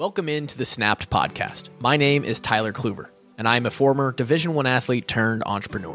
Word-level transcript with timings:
Welcome 0.00 0.30
into 0.30 0.56
the 0.56 0.64
Snapped 0.64 1.10
podcast. 1.10 1.68
My 1.78 1.98
name 1.98 2.24
is 2.24 2.40
Tyler 2.40 2.72
Kluver, 2.72 3.10
and 3.36 3.46
I'm 3.46 3.66
a 3.66 3.70
former 3.70 4.12
Division 4.12 4.54
1 4.54 4.64
athlete 4.64 5.06
turned 5.06 5.42
entrepreneur. 5.44 5.94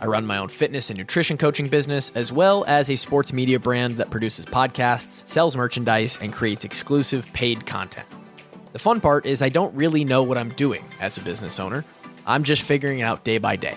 I 0.00 0.06
run 0.06 0.24
my 0.24 0.38
own 0.38 0.48
fitness 0.48 0.88
and 0.88 0.98
nutrition 0.98 1.36
coaching 1.36 1.68
business, 1.68 2.10
as 2.14 2.32
well 2.32 2.64
as 2.66 2.88
a 2.88 2.96
sports 2.96 3.34
media 3.34 3.60
brand 3.60 3.98
that 3.98 4.08
produces 4.08 4.46
podcasts, 4.46 5.28
sells 5.28 5.58
merchandise, 5.58 6.18
and 6.22 6.32
creates 6.32 6.64
exclusive 6.64 7.30
paid 7.34 7.66
content. 7.66 8.08
The 8.72 8.78
fun 8.78 9.02
part 9.02 9.26
is 9.26 9.42
I 9.42 9.50
don't 9.50 9.74
really 9.74 10.06
know 10.06 10.22
what 10.22 10.38
I'm 10.38 10.54
doing 10.54 10.82
as 10.98 11.18
a 11.18 11.20
business 11.20 11.60
owner. 11.60 11.84
I'm 12.26 12.44
just 12.44 12.62
figuring 12.62 13.00
it 13.00 13.02
out 13.02 13.24
day 13.24 13.36
by 13.36 13.56
day. 13.56 13.76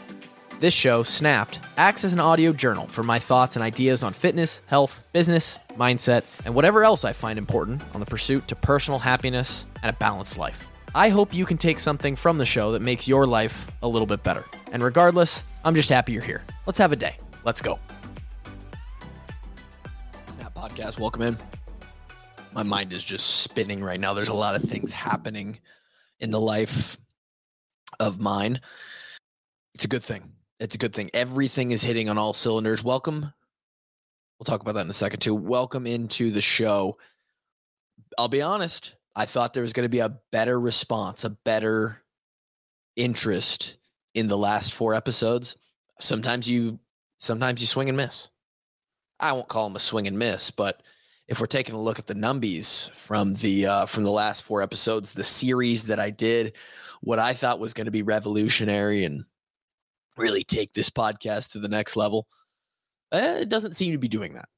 This 0.59 0.73
show, 0.73 1.03
Snapped, 1.03 1.59
acts 1.77 2.03
as 2.03 2.13
an 2.13 2.19
audio 2.19 2.51
journal 2.51 2.87
for 2.87 3.03
my 3.03 3.19
thoughts 3.19 3.55
and 3.55 3.61
ideas 3.61 4.01
on 4.01 4.11
fitness, 4.11 4.59
health, 4.65 5.07
business, 5.13 5.59
mindset, 5.77 6.23
and 6.45 6.55
whatever 6.55 6.83
else 6.83 7.05
I 7.05 7.13
find 7.13 7.37
important 7.37 7.83
on 7.93 7.99
the 7.99 8.07
pursuit 8.07 8.47
to 8.47 8.55
personal 8.55 8.97
happiness 8.97 9.65
and 9.83 9.91
a 9.91 9.99
balanced 9.99 10.39
life. 10.39 10.65
I 10.95 11.09
hope 11.09 11.31
you 11.31 11.45
can 11.45 11.59
take 11.59 11.79
something 11.79 12.15
from 12.15 12.39
the 12.39 12.45
show 12.45 12.71
that 12.71 12.81
makes 12.81 13.07
your 13.07 13.27
life 13.27 13.67
a 13.83 13.87
little 13.87 14.07
bit 14.07 14.23
better. 14.23 14.45
And 14.71 14.81
regardless, 14.81 15.43
I'm 15.63 15.75
just 15.75 15.91
happy 15.91 16.13
you're 16.13 16.23
here. 16.23 16.43
Let's 16.65 16.79
have 16.79 16.91
a 16.91 16.95
day. 16.95 17.19
Let's 17.43 17.61
go. 17.61 17.77
Snap 20.25 20.55
Podcast, 20.55 20.99
welcome 20.99 21.21
in. 21.21 21.37
My 22.51 22.63
mind 22.63 22.93
is 22.93 23.03
just 23.03 23.41
spinning 23.41 23.83
right 23.83 23.99
now. 23.99 24.15
There's 24.15 24.27
a 24.29 24.33
lot 24.33 24.55
of 24.55 24.63
things 24.63 24.91
happening 24.91 25.59
in 26.19 26.31
the 26.31 26.41
life 26.41 26.97
of 27.99 28.19
mine. 28.19 28.59
It's 29.75 29.85
a 29.85 29.87
good 29.87 30.01
thing 30.01 30.31
it's 30.59 30.75
a 30.75 30.79
good 30.79 30.93
thing. 30.93 31.09
Everything 31.13 31.71
is 31.71 31.83
hitting 31.83 32.09
on 32.09 32.17
all 32.17 32.33
cylinders. 32.33 32.83
Welcome. 32.83 33.21
We'll 34.39 34.45
talk 34.45 34.61
about 34.61 34.75
that 34.75 34.85
in 34.85 34.89
a 34.89 34.93
second 34.93 35.19
too. 35.19 35.35
Welcome 35.35 35.87
into 35.87 36.31
the 36.31 36.41
show. 36.41 36.97
I'll 38.17 38.27
be 38.27 38.41
honest, 38.41 38.95
I 39.15 39.25
thought 39.25 39.53
there 39.53 39.63
was 39.63 39.73
going 39.73 39.85
to 39.85 39.89
be 39.89 39.99
a 39.99 40.17
better 40.31 40.59
response, 40.59 41.23
a 41.23 41.31
better 41.31 42.03
interest 42.95 43.77
in 44.13 44.27
the 44.27 44.37
last 44.37 44.73
four 44.73 44.93
episodes. 44.93 45.57
Sometimes 45.99 46.47
you 46.47 46.79
sometimes 47.19 47.61
you 47.61 47.67
swing 47.67 47.89
and 47.89 47.97
miss. 47.97 48.29
I 49.19 49.31
won't 49.33 49.47
call 49.47 49.67
them 49.67 49.75
a 49.75 49.79
swing 49.79 50.07
and 50.07 50.19
miss, 50.19 50.51
but 50.51 50.83
if 51.27 51.39
we're 51.39 51.47
taking 51.47 51.75
a 51.75 51.79
look 51.79 51.99
at 51.99 52.07
the 52.07 52.13
numbies 52.13 52.89
from 52.91 53.33
the 53.33 53.65
uh, 53.65 53.85
from 53.85 54.03
the 54.03 54.11
last 54.11 54.43
four 54.43 54.61
episodes, 54.61 55.13
the 55.13 55.23
series 55.23 55.87
that 55.87 55.99
I 55.99 56.11
did, 56.11 56.55
what 57.01 57.19
I 57.19 57.33
thought 57.33 57.59
was 57.59 57.73
going 57.73 57.85
to 57.85 57.91
be 57.91 58.03
revolutionary 58.03 59.03
and 59.03 59.25
really 60.17 60.43
take 60.43 60.73
this 60.73 60.89
podcast 60.89 61.51
to 61.51 61.59
the 61.59 61.67
next 61.67 61.95
level. 61.95 62.27
Eh, 63.11 63.39
it 63.41 63.49
doesn't 63.49 63.75
seem 63.75 63.91
to 63.91 63.97
be 63.97 64.07
doing 64.07 64.33
that. 64.33 64.49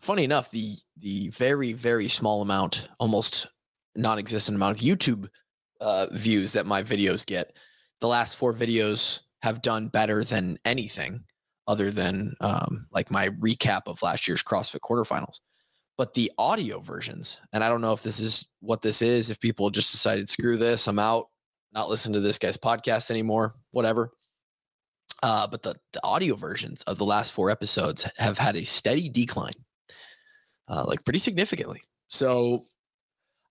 Funny 0.00 0.24
enough, 0.24 0.50
the 0.50 0.74
the 0.98 1.28
very 1.30 1.72
very 1.72 2.08
small 2.08 2.42
amount, 2.42 2.88
almost 2.98 3.46
non-existent 3.94 4.56
amount 4.56 4.76
of 4.76 4.84
YouTube 4.84 5.28
uh, 5.80 6.06
views 6.12 6.52
that 6.52 6.66
my 6.66 6.82
videos 6.82 7.26
get, 7.26 7.56
the 8.00 8.08
last 8.08 8.36
four 8.36 8.52
videos 8.52 9.20
have 9.42 9.62
done 9.62 9.88
better 9.88 10.24
than 10.24 10.58
anything 10.64 11.22
other 11.68 11.90
than 11.90 12.34
um, 12.40 12.86
like 12.92 13.10
my 13.10 13.28
recap 13.40 13.82
of 13.86 14.02
last 14.02 14.26
year's 14.26 14.42
CrossFit 14.42 14.80
quarterfinals. 14.80 15.40
But 15.98 16.14
the 16.14 16.32
audio 16.38 16.80
versions, 16.80 17.40
and 17.52 17.62
I 17.62 17.68
don't 17.68 17.80
know 17.80 17.92
if 17.92 18.02
this 18.02 18.18
is 18.18 18.46
what 18.60 18.82
this 18.82 19.02
is, 19.02 19.30
if 19.30 19.38
people 19.40 19.70
just 19.70 19.92
decided, 19.92 20.28
screw 20.28 20.56
this, 20.56 20.88
I'm 20.88 20.98
out, 20.98 21.26
not 21.72 21.88
listen 21.88 22.12
to 22.14 22.20
this 22.20 22.38
guy's 22.38 22.56
podcast 22.56 23.10
anymore, 23.10 23.54
whatever. 23.70 24.10
Uh, 25.22 25.46
but 25.46 25.62
the, 25.62 25.74
the 25.92 26.00
audio 26.04 26.34
versions 26.34 26.82
of 26.82 26.98
the 26.98 27.04
last 27.04 27.32
four 27.32 27.50
episodes 27.50 28.10
have 28.16 28.38
had 28.38 28.56
a 28.56 28.64
steady 28.64 29.08
decline, 29.08 29.52
uh, 30.68 30.84
like 30.86 31.04
pretty 31.04 31.20
significantly. 31.20 31.80
So 32.08 32.64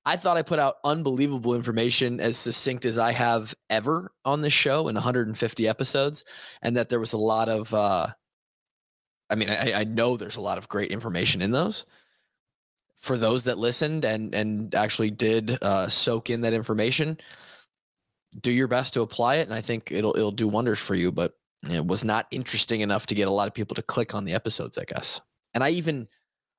I 0.05 0.17
thought 0.17 0.37
I 0.37 0.41
put 0.41 0.59
out 0.59 0.77
unbelievable 0.83 1.53
information 1.53 2.19
as 2.19 2.37
succinct 2.37 2.85
as 2.85 2.97
I 2.97 3.11
have 3.11 3.53
ever 3.69 4.11
on 4.25 4.41
this 4.41 4.53
show 4.53 4.87
in 4.87 4.95
150 4.95 5.67
episodes, 5.67 6.23
and 6.61 6.75
that 6.75 6.89
there 6.89 6.99
was 6.99 7.13
a 7.13 7.17
lot 7.17 7.49
of, 7.49 7.73
uh, 7.73 8.07
I 9.29 9.35
mean, 9.35 9.49
I, 9.49 9.73
I 9.73 9.83
know 9.83 10.17
there's 10.17 10.37
a 10.37 10.41
lot 10.41 10.57
of 10.57 10.67
great 10.67 10.91
information 10.91 11.41
in 11.41 11.51
those. 11.51 11.85
For 12.97 13.17
those 13.17 13.45
that 13.45 13.57
listened 13.57 14.05
and 14.05 14.35
and 14.35 14.75
actually 14.75 15.09
did 15.09 15.57
uh, 15.63 15.87
soak 15.87 16.29
in 16.29 16.41
that 16.41 16.53
information, 16.53 17.17
do 18.39 18.51
your 18.51 18.67
best 18.67 18.93
to 18.93 19.01
apply 19.01 19.35
it, 19.37 19.47
and 19.47 19.53
I 19.53 19.61
think 19.61 19.91
it'll 19.91 20.15
it'll 20.15 20.31
do 20.31 20.47
wonders 20.47 20.77
for 20.77 20.93
you. 20.93 21.11
But 21.11 21.33
it 21.69 21.85
was 21.85 22.03
not 22.03 22.27
interesting 22.31 22.81
enough 22.81 23.05
to 23.07 23.15
get 23.15 23.27
a 23.27 23.31
lot 23.31 23.47
of 23.47 23.53
people 23.53 23.75
to 23.75 23.83
click 23.83 24.15
on 24.15 24.25
the 24.25 24.33
episodes, 24.33 24.77
I 24.77 24.85
guess. 24.85 25.21
And 25.53 25.63
I 25.63 25.69
even 25.71 26.07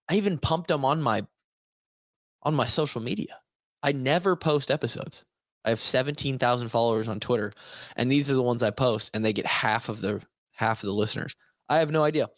I 0.09 0.15
even 0.15 0.39
pumped 0.39 0.69
them 0.69 0.85
on 0.85 1.03
my 1.03 1.27
on 2.43 2.55
my 2.55 2.67
social 2.67 3.01
media. 3.01 3.39
I 3.83 3.93
never 3.93 4.37
post 4.37 4.71
episodes. 4.71 5.25
I 5.65 5.71
have 5.71 5.81
17,000 5.81 6.69
followers 6.69 7.09
on 7.09 7.21
Twitter 7.21 7.53
and 7.97 8.11
these 8.11 8.31
are 8.31 8.35
the 8.35 8.43
ones 8.43 8.63
I 8.63 8.71
post 8.71 9.11
and 9.15 9.25
they 9.25 9.33
get 9.33 9.47
half 9.47 9.89
of 9.89 10.01
the 10.01 10.21
half 10.53 10.83
of 10.83 10.87
the 10.87 10.93
listeners. 10.93 11.35
I 11.69 11.79
have 11.79 11.91
no 11.91 12.05
idea. 12.05 12.29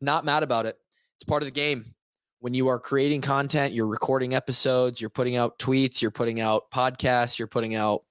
Not 0.00 0.24
mad 0.24 0.42
about 0.42 0.66
it. 0.66 0.76
It's 1.16 1.24
part 1.24 1.42
of 1.42 1.46
the 1.46 1.52
game. 1.52 1.94
When 2.40 2.54
you 2.54 2.68
are 2.68 2.78
creating 2.78 3.20
content, 3.20 3.72
you're 3.72 3.86
recording 3.86 4.34
episodes, 4.34 5.00
you're 5.00 5.10
putting 5.10 5.36
out 5.36 5.58
tweets, 5.60 6.02
you're 6.02 6.10
putting 6.10 6.40
out 6.40 6.70
podcasts, 6.72 7.38
you're 7.38 7.46
putting 7.46 7.76
out 7.76 8.02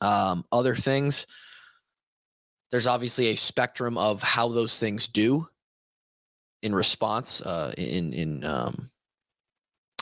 um, 0.00 0.44
other 0.50 0.74
things 0.74 1.26
there's 2.70 2.86
obviously 2.86 3.28
a 3.28 3.36
spectrum 3.36 3.96
of 3.96 4.22
how 4.22 4.48
those 4.48 4.78
things 4.78 5.08
do 5.08 5.48
in 6.62 6.74
response 6.74 7.40
uh, 7.40 7.72
in 7.76 8.12
in 8.12 8.44
um, 8.44 8.90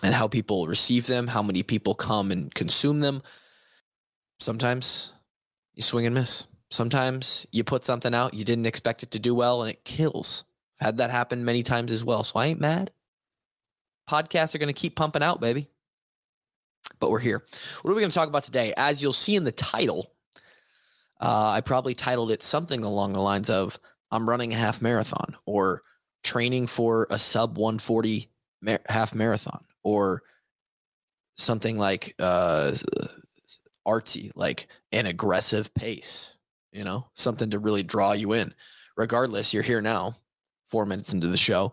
and 0.03 0.15
how 0.15 0.28
people 0.28 0.66
receive 0.66 1.06
them, 1.06 1.26
how 1.26 1.43
many 1.43 1.62
people 1.62 1.94
come 1.94 2.31
and 2.31 2.55
consume 2.55 3.00
them. 3.00 3.22
Sometimes 4.38 5.12
you 5.75 5.82
swing 5.82 6.06
and 6.06 6.15
miss. 6.15 6.47
Sometimes 6.71 7.47
you 7.53 7.62
put 7.62 7.84
something 7.84 8.15
out 8.15 8.34
you 8.34 8.44
didn't 8.44 8.66
expect 8.66 9.03
it 9.03 9.12
to 9.12 9.19
do 9.19 9.34
well 9.34 9.62
and 9.62 9.71
it 9.71 9.84
kills. 9.84 10.44
I've 10.81 10.87
had 10.87 10.97
that 10.99 11.10
happen 11.10 11.44
many 11.44 11.62
times 11.62 11.93
as 11.93 12.05
well. 12.05 12.25
So 12.25 12.38
I 12.38 12.47
ain't 12.47 12.60
mad. 12.60 12.91
Podcasts 14.10 14.55
are 14.55 14.59
going 14.59 14.72
to 14.72 14.78
keep 14.81 14.94
pumping 14.94 15.22
out, 15.22 15.41
baby. 15.41 15.69
But 17.00 17.10
we're 17.10 17.19
here. 17.19 17.44
What 17.82 17.91
are 17.91 17.94
we 17.94 18.00
going 18.00 18.10
to 18.10 18.15
talk 18.15 18.28
about 18.28 18.44
today? 18.44 18.72
As 18.76 19.03
you'll 19.03 19.12
see 19.12 19.37
in 19.37 19.44
the 19.44 19.53
title, 19.53 20.12
uh, 21.21 21.50
I 21.50 21.60
probably 21.60 21.94
titled 21.94 22.31
it 22.31 22.43
something 22.43 22.84
along 22.84 23.12
the 23.12 23.21
lines 23.21 23.50
of 23.50 23.78
I'm 24.10 24.28
running 24.28 24.53
a 24.53 24.56
half 24.56 24.82
marathon 24.82 25.34
or 25.47 25.82
training 26.22 26.66
for 26.66 27.06
a 27.10 27.19
sub 27.19 27.56
140 27.56 28.31
mar- 28.62 28.81
half 28.88 29.15
marathon 29.15 29.65
or 29.82 30.22
something 31.37 31.78
like 31.78 32.15
uh, 32.19 32.72
artsy, 33.87 34.31
like 34.34 34.69
an 34.93 35.06
aggressive 35.06 35.72
pace, 35.75 36.37
you 36.72 36.84
know, 36.84 37.06
something 37.15 37.50
to 37.50 37.59
really 37.59 37.82
draw 37.82 38.12
you 38.12 38.32
in. 38.32 38.53
Regardless, 38.97 39.53
you're 39.53 39.62
here 39.62 39.82
now, 39.82 40.16
four 40.71 40.87
minutes 40.87 41.12
into 41.12 41.28
the 41.28 41.37
show. 41.37 41.72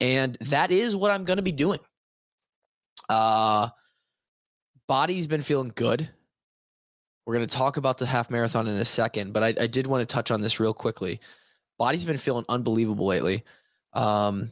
And 0.00 0.36
that 0.42 0.70
is 0.70 0.94
what 0.94 1.10
I'm 1.10 1.24
going 1.24 1.38
to 1.38 1.42
be 1.42 1.52
doing. 1.52 1.80
Uh, 3.08 3.68
body's 4.86 5.26
been 5.26 5.42
feeling 5.42 5.72
good 5.74 6.08
we're 7.28 7.34
going 7.34 7.46
to 7.46 7.54
talk 7.54 7.76
about 7.76 7.98
the 7.98 8.06
half 8.06 8.30
marathon 8.30 8.66
in 8.68 8.78
a 8.78 8.84
second, 8.86 9.34
but 9.34 9.42
I, 9.42 9.48
I 9.60 9.66
did 9.66 9.86
want 9.86 10.00
to 10.00 10.10
touch 10.10 10.30
on 10.30 10.40
this 10.40 10.58
real 10.58 10.72
quickly. 10.72 11.20
Body's 11.78 12.06
been 12.06 12.16
feeling 12.16 12.46
unbelievable 12.48 13.04
lately. 13.04 13.44
Um, 13.92 14.50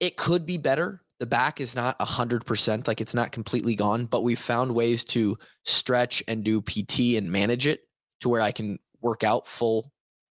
it 0.00 0.16
could 0.16 0.46
be 0.46 0.56
better. 0.56 1.02
The 1.18 1.26
back 1.26 1.60
is 1.60 1.76
not 1.76 1.98
100%, 1.98 2.88
like 2.88 3.02
it's 3.02 3.14
not 3.14 3.32
completely 3.32 3.74
gone, 3.74 4.06
but 4.06 4.22
we've 4.22 4.38
found 4.38 4.74
ways 4.74 5.04
to 5.04 5.36
stretch 5.66 6.22
and 6.26 6.42
do 6.42 6.62
PT 6.62 7.18
and 7.18 7.30
manage 7.30 7.66
it 7.66 7.80
to 8.20 8.30
where 8.30 8.40
I 8.40 8.50
can 8.50 8.78
work 9.02 9.22
out 9.22 9.46
full, 9.46 9.92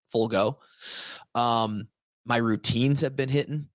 full 0.09 0.29
go. 0.29 0.59
Um, 1.35 1.89
my 2.25 2.37
routines 2.37 3.01
have 3.01 3.17
been 3.17 3.27
hitting. 3.27 3.67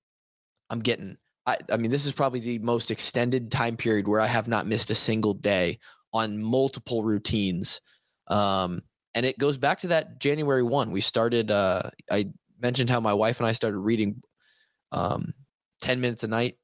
I'm 0.70 0.80
getting, 0.80 1.18
I, 1.44 1.58
I 1.70 1.76
mean, 1.76 1.90
this 1.90 2.06
is 2.06 2.12
probably 2.12 2.40
the 2.40 2.58
most 2.60 2.90
extended 2.90 3.50
time 3.50 3.76
period 3.76 4.08
where 4.08 4.20
I 4.20 4.28
have 4.28 4.48
not 4.48 4.66
missed 4.66 4.90
a 4.90 4.94
single 4.94 5.34
day 5.34 5.78
on 6.12 6.42
multiple 6.42 7.02
routines. 7.02 7.80
Um, 8.28 8.82
and 9.14 9.26
it 9.26 9.38
goes 9.38 9.56
back 9.56 9.80
to 9.80 9.88
that 9.88 10.20
January 10.20 10.62
1. 10.62 10.90
We 10.90 11.00
started, 11.00 11.50
uh, 11.50 11.82
I 12.10 12.32
mentioned 12.60 12.90
how 12.90 13.00
my 13.00 13.12
wife 13.12 13.40
and 13.40 13.46
I 13.46 13.52
started 13.52 13.78
reading 13.78 14.22
um, 14.90 15.34
10 15.82 16.00
minutes 16.00 16.24
a 16.24 16.28
night 16.28 16.56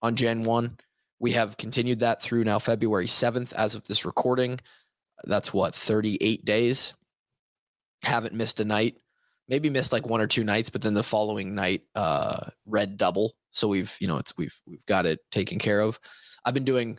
on 0.00 0.16
Jan 0.16 0.44
1. 0.44 0.78
We 1.20 1.32
have 1.32 1.56
continued 1.56 2.00
that 2.00 2.22
through 2.22 2.44
now 2.44 2.58
February 2.58 3.06
7th 3.06 3.52
as 3.52 3.74
of 3.74 3.84
this 3.84 4.04
recording. 4.04 4.58
That's 5.24 5.52
what, 5.52 5.74
38 5.74 6.44
days? 6.44 6.94
Haven't 8.02 8.34
missed 8.34 8.60
a 8.60 8.64
night. 8.64 8.96
Maybe 9.48 9.70
missed 9.70 9.92
like 9.92 10.06
one 10.06 10.20
or 10.20 10.26
two 10.26 10.44
nights, 10.44 10.70
but 10.70 10.82
then 10.82 10.94
the 10.94 11.02
following 11.02 11.54
night, 11.54 11.82
uh, 11.94 12.38
read 12.66 12.96
double. 12.96 13.34
So 13.50 13.68
we've, 13.68 13.94
you 14.00 14.08
know, 14.08 14.18
it's 14.18 14.36
we've 14.36 14.58
we've 14.66 14.84
got 14.86 15.04
it 15.04 15.20
taken 15.30 15.58
care 15.58 15.80
of. 15.80 16.00
I've 16.44 16.54
been 16.54 16.64
doing 16.64 16.98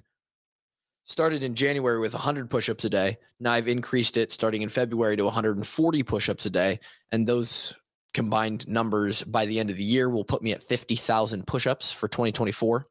started 1.06 1.44
in 1.44 1.56
January 1.56 2.00
with 2.00 2.14
100 2.14 2.50
push-ups 2.50 2.86
a 2.86 2.90
day. 2.90 3.18
Now 3.40 3.52
I've 3.52 3.68
increased 3.68 4.18
it 4.18 4.32
starting 4.32 4.62
in 4.62 4.70
February 4.70 5.16
to 5.18 5.26
140 5.26 6.04
push-ups 6.04 6.46
a 6.46 6.50
day, 6.50 6.80
and 7.12 7.28
those 7.28 7.74
combined 8.14 8.68
numbers 8.68 9.24
by 9.24 9.46
the 9.46 9.60
end 9.60 9.70
of 9.70 9.78
the 9.78 9.84
year 9.84 10.10
will 10.10 10.24
put 10.24 10.42
me 10.42 10.52
at 10.52 10.64
50,000 10.64 11.46
push-ups 11.46 11.92
for 11.92 12.08
2024. 12.08 12.88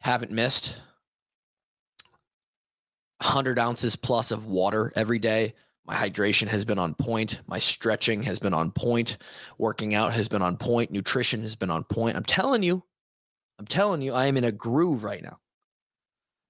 Haven't 0.00 0.30
missed. 0.30 0.80
100 3.20 3.58
ounces 3.58 3.96
plus 3.96 4.30
of 4.30 4.46
water 4.46 4.92
every 4.96 5.18
day. 5.18 5.54
My 5.86 5.94
hydration 5.94 6.48
has 6.48 6.64
been 6.64 6.78
on 6.78 6.94
point. 6.94 7.40
My 7.46 7.58
stretching 7.58 8.22
has 8.22 8.38
been 8.38 8.54
on 8.54 8.70
point. 8.70 9.18
Working 9.58 9.94
out 9.94 10.12
has 10.12 10.28
been 10.28 10.42
on 10.42 10.56
point. 10.56 10.90
Nutrition 10.90 11.42
has 11.42 11.56
been 11.56 11.70
on 11.70 11.84
point. 11.84 12.16
I'm 12.16 12.24
telling 12.24 12.62
you, 12.62 12.82
I'm 13.58 13.66
telling 13.66 14.02
you, 14.02 14.14
I 14.14 14.26
am 14.26 14.36
in 14.36 14.44
a 14.44 14.52
groove 14.52 15.04
right 15.04 15.22
now. 15.22 15.38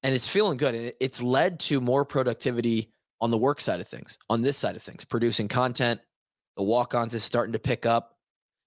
And 0.04 0.14
it's 0.14 0.28
feeling 0.28 0.58
good. 0.58 0.74
And 0.74 0.92
it's 1.00 1.22
led 1.22 1.58
to 1.60 1.80
more 1.80 2.04
productivity 2.04 2.92
on 3.20 3.30
the 3.30 3.38
work 3.38 3.60
side 3.60 3.80
of 3.80 3.88
things, 3.88 4.18
on 4.28 4.42
this 4.42 4.56
side 4.56 4.76
of 4.76 4.82
things, 4.82 5.04
producing 5.04 5.48
content. 5.48 6.00
The 6.56 6.62
walk 6.62 6.94
ons 6.94 7.14
is 7.14 7.24
starting 7.24 7.54
to 7.54 7.58
pick 7.58 7.86
up. 7.86 8.12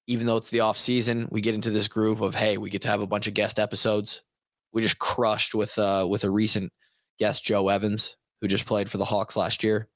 Even 0.08 0.26
though 0.26 0.38
it's 0.38 0.50
the 0.50 0.62
off 0.62 0.78
season, 0.78 1.28
we 1.32 1.42
get 1.42 1.54
into 1.54 1.70
this 1.70 1.88
groove 1.88 2.22
of, 2.22 2.34
hey, 2.34 2.58
we 2.58 2.70
get 2.70 2.82
to 2.84 2.88
have 2.88 3.02
a 3.02 3.08
bunch 3.08 3.28
of 3.28 3.34
guest 3.34 3.60
episodes. 3.60 4.22
We 4.74 4.82
just 4.82 5.00
crushed 5.00 5.54
with 5.54 5.78
uh 5.78 6.08
with 6.10 6.24
a 6.24 6.30
recent 6.30 6.72
guest, 7.20 7.46
Joe 7.46 7.70
Evans, 7.70 8.18
who 8.42 8.48
just 8.48 8.66
played 8.66 8.90
for 8.90 8.98
the 8.98 9.06
Hawks 9.06 9.36
last 9.36 9.64
year. 9.64 9.90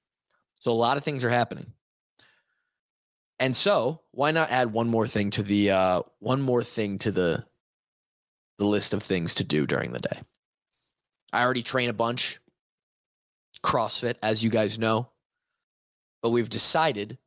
So 0.59 0.71
a 0.71 0.73
lot 0.73 0.97
of 0.97 1.03
things 1.03 1.23
are 1.23 1.29
happening. 1.29 1.73
And 3.39 3.55
so, 3.55 4.01
why 4.11 4.29
not 4.29 4.51
add 4.51 4.71
one 4.71 4.87
more 4.87 5.07
thing 5.07 5.31
to 5.31 5.43
the 5.43 5.71
uh, 5.71 6.01
one 6.19 6.41
more 6.41 6.61
thing 6.61 6.99
to 6.99 7.11
the 7.11 7.43
the 8.59 8.65
list 8.65 8.93
of 8.93 9.01
things 9.01 9.35
to 9.35 9.43
do 9.43 9.65
during 9.65 9.93
the 9.93 9.99
day? 9.99 10.21
I 11.33 11.43
already 11.43 11.63
train 11.63 11.89
a 11.89 11.93
bunch 11.93 12.39
CrossFit, 13.63 14.15
as 14.23 14.43
you 14.43 14.49
guys 14.49 14.79
know, 14.79 15.09
but 16.21 16.31
we've 16.31 16.49
decided 16.49 17.17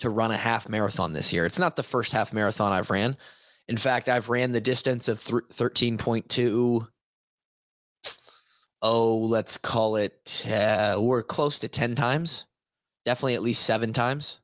to 0.00 0.10
run 0.10 0.30
a 0.30 0.36
half 0.36 0.68
marathon 0.68 1.12
this 1.12 1.32
year. 1.32 1.46
It's 1.46 1.58
not 1.58 1.76
the 1.76 1.82
first 1.82 2.12
half 2.12 2.32
marathon 2.32 2.72
I've 2.72 2.90
ran. 2.90 3.16
In 3.68 3.76
fact, 3.76 4.08
I've 4.08 4.28
ran 4.28 4.52
the 4.52 4.60
distance 4.60 5.08
of 5.08 5.22
th- 5.22 5.42
13.2 5.52 6.86
oh, 8.84 9.18
let's 9.18 9.58
call 9.58 9.94
it 9.94 10.44
uh, 10.50 10.96
we're 10.98 11.22
close 11.22 11.60
to 11.60 11.68
10 11.68 11.94
times 11.94 12.46
definitely 13.04 13.34
at 13.34 13.42
least 13.42 13.64
seven 13.64 13.92
times, 13.92 14.40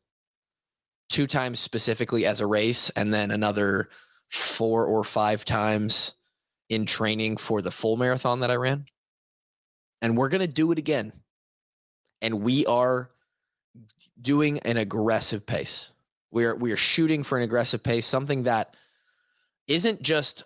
two 1.08 1.26
times 1.26 1.60
specifically 1.60 2.26
as 2.26 2.40
a 2.40 2.46
race, 2.46 2.90
and 2.90 3.12
then 3.12 3.30
another 3.30 3.88
four 4.28 4.86
or 4.86 5.04
five 5.04 5.44
times 5.44 6.14
in 6.68 6.84
training 6.84 7.36
for 7.36 7.62
the 7.62 7.70
full 7.70 7.96
marathon 7.96 8.40
that 8.40 8.50
I 8.50 8.56
ran. 8.56 8.86
And 10.02 10.16
we're 10.16 10.28
going 10.28 10.40
to 10.40 10.46
do 10.46 10.72
it 10.72 10.78
again. 10.78 11.12
And 12.22 12.42
we 12.42 12.66
are 12.66 13.10
doing 14.20 14.58
an 14.60 14.76
aggressive 14.76 15.46
pace. 15.46 15.90
We 16.30 16.44
are 16.44 16.56
we 16.56 16.72
are 16.72 16.76
shooting 16.76 17.22
for 17.22 17.38
an 17.38 17.44
aggressive 17.44 17.82
pace, 17.82 18.06
something 18.06 18.42
that 18.44 18.74
isn't 19.66 20.02
just 20.02 20.44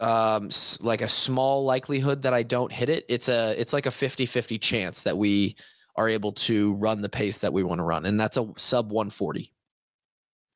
um 0.00 0.50
like 0.80 1.02
a 1.02 1.08
small 1.08 1.64
likelihood 1.64 2.22
that 2.22 2.34
I 2.34 2.42
don't 2.42 2.72
hit 2.72 2.88
it. 2.88 3.04
It's 3.08 3.28
a 3.28 3.58
it's 3.58 3.72
like 3.72 3.86
a 3.86 3.90
50-50 3.90 4.60
chance 4.60 5.02
that 5.02 5.16
we 5.16 5.56
are 5.96 6.08
able 6.08 6.32
to 6.32 6.74
run 6.74 7.00
the 7.00 7.08
pace 7.08 7.38
that 7.40 7.52
we 7.52 7.62
want 7.62 7.78
to 7.78 7.84
run, 7.84 8.04
and 8.06 8.20
that's 8.20 8.36
a 8.36 8.46
sub 8.56 8.90
140. 8.90 9.52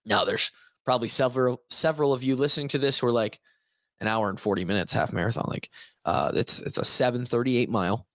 Now, 0.05 0.25
there's 0.25 0.50
probably 0.85 1.09
several 1.09 1.62
several 1.71 2.12
of 2.12 2.23
you 2.23 2.37
listening 2.37 2.69
to 2.69 2.79
this 2.79 2.99
who 2.99 3.06
are 3.06 3.12
like 3.12 3.38
an 4.00 4.09
hour 4.09 4.29
and 4.29 4.41
40 4.41 4.65
minutes 4.65 4.93
half 4.93 5.12
marathon. 5.12 5.47
Like, 5.49 5.71
uh, 6.05 6.32
it's 6.35 6.61
it's 6.61 6.79
a 6.79 6.85
738 6.85 7.70
mile, 7.70 8.06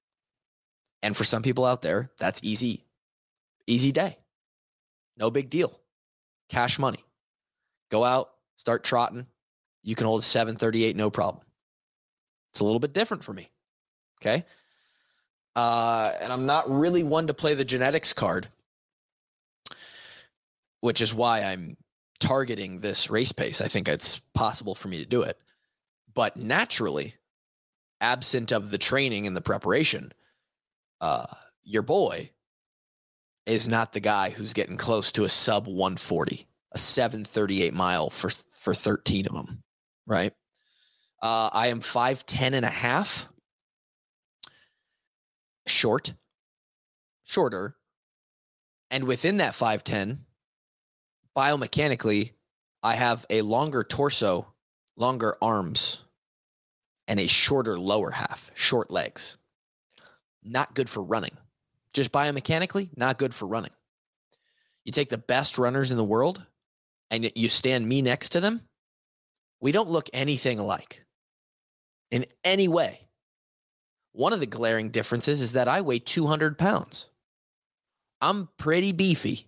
and 1.04 1.16
for 1.16 1.24
some 1.24 1.44
people 1.44 1.66
out 1.66 1.82
there, 1.82 2.12
that's 2.18 2.42
easy, 2.44 2.86
easy 3.68 3.92
day, 3.92 4.18
no 5.18 5.30
big 5.30 5.50
deal, 5.50 5.80
cash 6.50 6.80
money. 6.80 7.00
Go 7.92 8.04
out, 8.04 8.32
start 8.58 8.84
trotting. 8.84 9.28
You 9.84 9.96
can 9.96 10.08
hold 10.08 10.22
a 10.22 10.24
738, 10.24 10.96
no 10.96 11.10
problem. 11.12 11.44
It's 12.52 12.60
a 12.60 12.66
little 12.66 12.80
bit 12.80 12.94
different 12.94 13.24
for 13.24 13.34
me. 13.34 13.50
Okay. 14.22 14.46
Uh, 15.56 16.12
and 16.20 16.34
I'm 16.34 16.46
not 16.46 16.70
really 16.70 17.04
one 17.04 17.28
to 17.28 17.34
play 17.34 17.54
the 17.54 17.64
genetics 17.64 18.12
card, 18.12 18.48
which 20.82 21.02
is 21.02 21.14
why 21.14 21.44
I'm 21.44 21.78
targeting 22.20 22.80
this 22.80 23.10
race 23.10 23.32
pace. 23.32 23.62
I 23.62 23.68
think 23.68 23.88
it's 23.88 24.20
possible 24.34 24.76
for 24.76 24.88
me 24.88 24.98
to 24.98 25.06
do 25.06 25.22
it. 25.22 25.38
But 26.14 26.38
naturally, 26.38 27.14
absent 28.06 28.52
of 28.52 28.70
the 28.70 28.78
training 28.78 29.26
and 29.26 29.36
the 29.36 29.42
preparation, 29.42 30.12
uh, 31.02 31.26
your 31.64 31.82
boy 31.82 32.30
is 33.48 33.68
not 33.68 33.94
the 33.94 34.00
guy 34.00 34.30
who's 34.30 34.54
getting 34.54 34.78
close 34.78 35.12
to 35.14 35.24
a 35.24 35.30
sub 35.30 35.66
140, 35.66 36.48
a 36.72 36.78
738 36.78 37.74
mile 37.74 38.10
for 38.10 38.30
for 38.30 38.74
13 38.74 39.28
of 39.28 39.34
them, 39.34 39.64
right? 40.08 40.34
Uh, 41.22 41.50
I 41.52 41.68
am 41.68 41.80
5'10 41.80 42.54
and 42.54 42.66
a 42.66 42.70
half 42.70 43.28
short, 45.68 46.14
shorter, 47.24 47.76
and 48.92 49.06
within 49.06 49.38
that 49.38 49.54
5'10, 49.54 50.20
biomechanically, 51.36 52.34
I 52.84 52.96
have 52.96 53.26
a 53.30 53.42
longer 53.42 53.84
torso, 53.84 54.54
longer 54.96 55.38
arms, 55.42 56.05
and 57.08 57.20
a 57.20 57.28
shorter 57.28 57.78
lower 57.78 58.12
half, 58.12 58.52
short 58.56 58.92
legs. 58.92 59.38
Not 60.44 60.76
good 60.76 60.90
for 60.90 61.02
running. 61.02 61.38
Just 61.94 62.12
biomechanically, 62.12 62.90
not 62.96 63.18
good 63.18 63.34
for 63.34 63.48
running. 63.48 63.72
You 64.84 64.92
take 64.92 65.10
the 65.10 65.18
best 65.18 65.58
runners 65.58 65.92
in 65.92 65.98
the 65.98 66.04
world 66.04 66.46
and 67.10 67.32
you 67.36 67.50
stand 67.50 67.88
me 67.88 68.02
next 68.02 68.30
to 68.30 68.42
them, 68.42 68.62
we 69.60 69.72
don't 69.72 69.90
look 69.90 70.10
anything 70.14 70.60
alike 70.60 71.04
in 72.12 72.26
any 72.44 72.68
way. 72.68 73.00
One 74.12 74.34
of 74.34 74.40
the 74.40 74.46
glaring 74.46 74.90
differences 74.90 75.42
is 75.42 75.54
that 75.54 75.68
I 75.68 75.82
weigh 75.82 76.00
200 76.00 76.58
pounds. 76.58 77.08
I'm 78.22 78.50
pretty 78.58 78.92
beefy. 78.92 79.48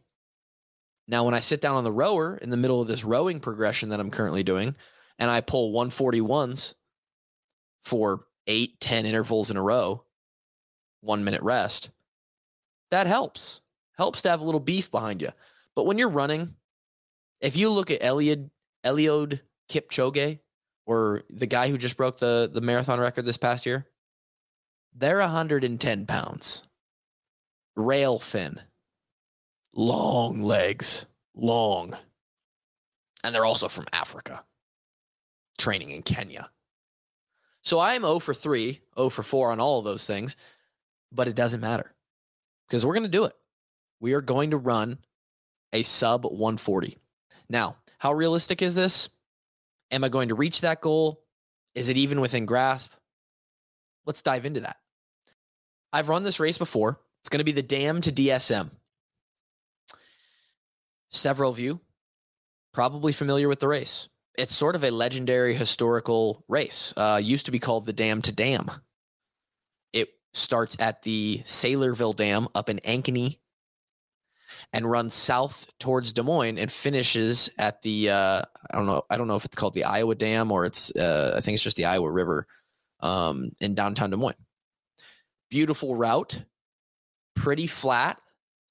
Now, 1.07 1.23
when 1.23 1.33
I 1.33 1.39
sit 1.39 1.61
down 1.61 1.75
on 1.75 1.85
the 1.85 1.91
rower 1.91 2.35
in 2.35 2.49
the 2.49 2.57
middle 2.57 2.81
of 2.81 2.87
this 2.87 3.05
rowing 3.05 3.39
progression 3.39 3.89
that 3.89 3.99
I'm 3.99 4.11
currently 4.11 4.43
doing, 4.43 4.75
and 5.17 5.31
I 5.31 5.41
pull 5.41 5.71
141s 5.71 6.73
for 7.87 8.25
eight, 8.47 8.79
10 8.81 9.05
intervals 9.05 9.49
in 9.49 9.55
a 9.55 9.61
row, 9.61 10.03
one 11.01 11.23
minute 11.23 11.41
rest, 11.41 11.89
that 12.91 13.07
helps. 13.07 13.61
Helps 13.97 14.21
to 14.21 14.29
have 14.29 14.41
a 14.41 14.43
little 14.43 14.59
beef 14.59 14.91
behind 14.91 15.21
you. 15.21 15.29
But 15.73 15.85
when 15.85 15.97
you're 15.97 16.09
running, 16.09 16.53
if 17.39 17.55
you 17.55 17.69
look 17.69 17.89
at 17.89 18.01
Eliud, 18.01 18.49
Eliud 18.85 19.39
Kipchoge, 19.69 20.39
or 20.85 21.23
the 21.29 21.47
guy 21.47 21.69
who 21.69 21.77
just 21.77 21.97
broke 21.97 22.17
the, 22.17 22.49
the 22.51 22.61
marathon 22.61 22.99
record 22.99 23.25
this 23.25 23.37
past 23.37 23.65
year, 23.65 23.87
they're 24.93 25.19
110 25.19 26.05
pounds, 26.05 26.63
rail 27.75 28.19
thin, 28.19 28.59
long 29.73 30.41
legs, 30.41 31.05
long. 31.35 31.95
And 33.23 33.33
they're 33.33 33.45
also 33.45 33.67
from 33.67 33.85
Africa, 33.93 34.43
training 35.57 35.91
in 35.91 36.01
Kenya. 36.01 36.49
So 37.67 37.79
I 37.79 37.95
am 37.95 38.03
0 38.03 38.19
for 38.19 38.33
3, 38.33 38.79
0 38.95 39.09
for 39.09 39.23
4 39.23 39.51
on 39.51 39.59
all 39.59 39.77
of 39.77 39.83
those 39.83 40.07
things, 40.07 40.37
but 41.11 41.27
it 41.27 41.35
doesn't 41.35 41.59
matter 41.59 41.93
because 42.65 42.85
we're 42.85 42.93
going 42.93 43.03
to 43.03 43.09
do 43.09 43.25
it. 43.25 43.33
We 43.99 44.13
are 44.13 44.21
going 44.21 44.51
to 44.51 44.57
run 44.57 44.99
a 45.73 45.83
sub 45.83 46.23
140. 46.23 46.97
Now, 47.49 47.75
how 47.97 48.13
realistic 48.13 48.61
is 48.61 48.73
this? 48.73 49.09
Am 49.91 50.05
I 50.05 50.07
going 50.07 50.29
to 50.29 50.35
reach 50.35 50.61
that 50.61 50.79
goal? 50.79 51.25
Is 51.75 51.89
it 51.89 51.97
even 51.97 52.21
within 52.21 52.45
grasp? 52.45 52.93
Let's 54.05 54.21
dive 54.21 54.45
into 54.45 54.61
that. 54.61 54.77
I've 55.91 56.07
run 56.07 56.23
this 56.23 56.39
race 56.39 56.57
before. 56.57 57.01
It's 57.19 57.27
going 57.27 57.39
to 57.39 57.43
be 57.43 57.51
the 57.51 57.61
Dam 57.61 57.99
to 57.99 58.13
DSM. 58.13 58.69
Several 61.09 61.51
of 61.51 61.59
you 61.59 61.81
probably 62.71 63.11
familiar 63.11 63.49
with 63.49 63.59
the 63.59 63.67
race. 63.67 64.07
It's 64.37 64.55
sort 64.55 64.75
of 64.75 64.83
a 64.83 64.91
legendary 64.91 65.55
historical 65.55 66.43
race. 66.47 66.93
Uh, 66.95 67.19
used 67.21 67.47
to 67.47 67.51
be 67.51 67.59
called 67.59 67.85
the 67.85 67.93
Dam 67.93 68.21
to 68.21 68.31
Dam. 68.31 68.69
It 69.93 70.09
starts 70.33 70.77
at 70.79 71.01
the 71.01 71.41
Saylorville 71.45 72.15
Dam 72.15 72.47
up 72.53 72.69
in 72.69 72.77
Ankeny 72.79 73.37
and 74.73 74.89
runs 74.89 75.13
south 75.13 75.71
towards 75.79 76.13
Des 76.13 76.23
Moines 76.23 76.57
and 76.57 76.71
finishes 76.71 77.49
at 77.57 77.81
the 77.81 78.09
uh, 78.09 78.41
I 78.71 78.77
don't 78.77 78.85
know 78.85 79.01
I 79.09 79.17
don't 79.17 79.27
know 79.27 79.35
if 79.35 79.45
it's 79.45 79.55
called 79.55 79.73
the 79.73 79.85
Iowa 79.85 80.15
Dam 80.15 80.51
or 80.51 80.65
it's 80.65 80.95
uh, 80.95 81.33
I 81.35 81.41
think 81.41 81.55
it's 81.55 81.63
just 81.63 81.77
the 81.77 81.85
Iowa 81.85 82.11
River 82.11 82.47
um, 82.99 83.51
in 83.59 83.75
downtown 83.75 84.09
Des 84.11 84.17
Moines. 84.17 84.35
Beautiful 85.49 85.95
route, 85.95 86.43
pretty 87.35 87.67
flat, 87.67 88.19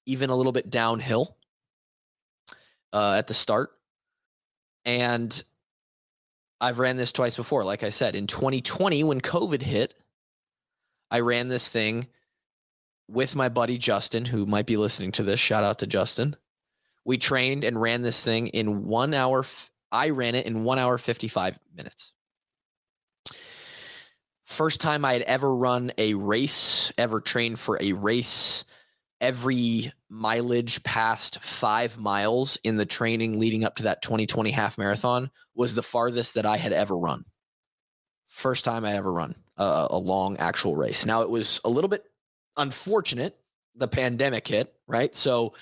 even 0.05 0.29
a 0.29 0.35
little 0.35 0.51
bit 0.51 0.69
downhill 0.69 1.35
uh, 2.93 3.15
at 3.17 3.27
the 3.27 3.33
start. 3.33 3.71
And 4.85 5.43
I've 6.59 6.79
ran 6.79 6.97
this 6.97 7.11
twice 7.11 7.35
before. 7.35 7.63
Like 7.63 7.83
I 7.83 7.89
said, 7.89 8.15
in 8.15 8.27
2020, 8.27 9.03
when 9.03 9.21
COVID 9.21 9.61
hit, 9.61 9.93
I 11.11 11.19
ran 11.19 11.47
this 11.47 11.69
thing 11.69 12.07
with 13.07 13.35
my 13.35 13.49
buddy 13.49 13.77
Justin, 13.77 14.25
who 14.25 14.45
might 14.45 14.65
be 14.65 14.77
listening 14.77 15.11
to 15.13 15.23
this. 15.23 15.39
Shout 15.39 15.63
out 15.63 15.79
to 15.79 15.87
Justin. 15.87 16.35
We 17.05 17.17
trained 17.17 17.63
and 17.63 17.79
ran 17.79 18.01
this 18.01 18.23
thing 18.23 18.47
in 18.47 18.85
one 18.85 19.13
hour. 19.13 19.45
I 19.91 20.09
ran 20.09 20.35
it 20.35 20.45
in 20.45 20.63
one 20.63 20.79
hour, 20.79 20.97
55 20.97 21.57
minutes. 21.75 22.13
First 24.45 24.81
time 24.81 25.05
I 25.05 25.13
had 25.13 25.21
ever 25.21 25.53
run 25.53 25.91
a 25.97 26.15
race, 26.15 26.91
ever 26.97 27.21
trained 27.21 27.59
for 27.59 27.77
a 27.81 27.93
race. 27.93 28.63
Every 29.19 29.91
mileage 30.09 30.83
past 30.83 31.41
five 31.41 31.97
miles 31.97 32.57
in 32.63 32.75
the 32.75 32.85
training 32.85 33.39
leading 33.39 33.63
up 33.63 33.75
to 33.77 33.83
that 33.83 34.01
2020 34.01 34.51
half 34.51 34.77
marathon 34.77 35.31
was 35.55 35.73
the 35.73 35.83
farthest 35.83 36.35
that 36.35 36.45
I 36.45 36.57
had 36.57 36.71
ever 36.71 36.97
run. 36.97 37.25
First 38.27 38.63
time 38.63 38.85
I 38.85 38.93
ever 38.93 39.11
run 39.11 39.35
a, 39.57 39.87
a 39.91 39.97
long 39.97 40.37
actual 40.37 40.75
race. 40.75 41.05
Now 41.05 41.21
it 41.23 41.29
was 41.29 41.59
a 41.65 41.69
little 41.69 41.87
bit 41.87 42.03
unfortunate. 42.57 43.35
The 43.75 43.87
pandemic 43.87 44.47
hit, 44.47 44.73
right? 44.87 45.15
So 45.15 45.53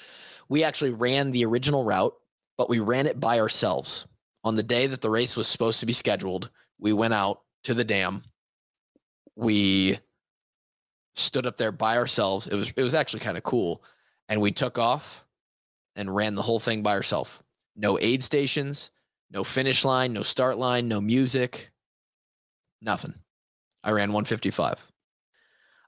we 0.50 0.64
actually 0.64 0.92
ran 0.92 1.32
the 1.32 1.46
original 1.46 1.84
route, 1.84 2.16
but 2.58 2.70
we 2.70 2.80
ran 2.80 3.08
it 3.08 3.20
by 3.20 3.40
ourselves. 3.40 4.08
On 4.44 4.56
the 4.56 4.64
day 4.64 4.88
that 4.88 5.02
the 5.02 5.10
race 5.10 5.36
was 5.36 5.48
supposed 5.48 5.80
to 5.80 5.86
be 5.86 5.94
scheduled, 5.94 6.50
we 6.80 6.94
went 6.94 7.14
out 7.14 7.42
to 7.64 7.74
the 7.74 7.84
dam. 7.84 8.24
We 9.36 10.00
stood 11.16 11.48
up 11.48 11.58
there 11.58 11.72
by 11.72 11.98
ourselves. 11.98 12.48
It 12.48 12.56
was 12.56 12.72
it 12.76 12.84
was 12.84 12.96
actually 12.96 13.22
kind 13.22 13.38
of 13.38 13.44
cool. 13.44 13.84
And 14.30 14.42
we 14.42 14.52
took 14.52 14.78
off 14.78 15.26
and 15.96 16.14
ran 16.14 16.36
the 16.36 16.42
whole 16.42 16.60
thing 16.60 16.84
by 16.84 16.94
ourselves. 16.94 17.40
No 17.76 18.00
aid 18.00 18.24
stations, 18.24 18.92
no 19.32 19.44
finish 19.44 19.86
line, 19.86 20.14
no 20.14 20.22
start 20.22 20.58
line, 20.58 20.88
no 20.88 21.02
music, 21.02 21.72
nothing. 22.82 23.14
I 23.84 23.92
ran 23.92 24.10
155. 24.10 24.86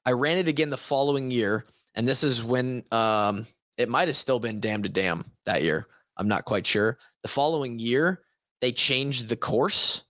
I 0.05 0.11
ran 0.11 0.37
it 0.37 0.47
again 0.47 0.69
the 0.69 0.77
following 0.77 1.31
year, 1.31 1.65
and 1.95 2.07
this 2.07 2.23
is 2.23 2.43
when 2.43 2.83
um, 2.91 3.47
it 3.77 3.89
might 3.89 4.07
have 4.07 4.15
still 4.15 4.39
been 4.39 4.59
dam 4.59 4.83
to 4.83 4.89
dam 4.89 5.25
that 5.45 5.63
year. 5.63 5.87
I'm 6.15 6.27
not 6.27 6.45
quite 6.45 6.65
sure. 6.65 6.97
The 7.23 7.27
following 7.27 7.79
year, 7.79 8.21
they 8.61 8.71
changed 8.71 9.29
the 9.29 9.35
course, 9.35 10.03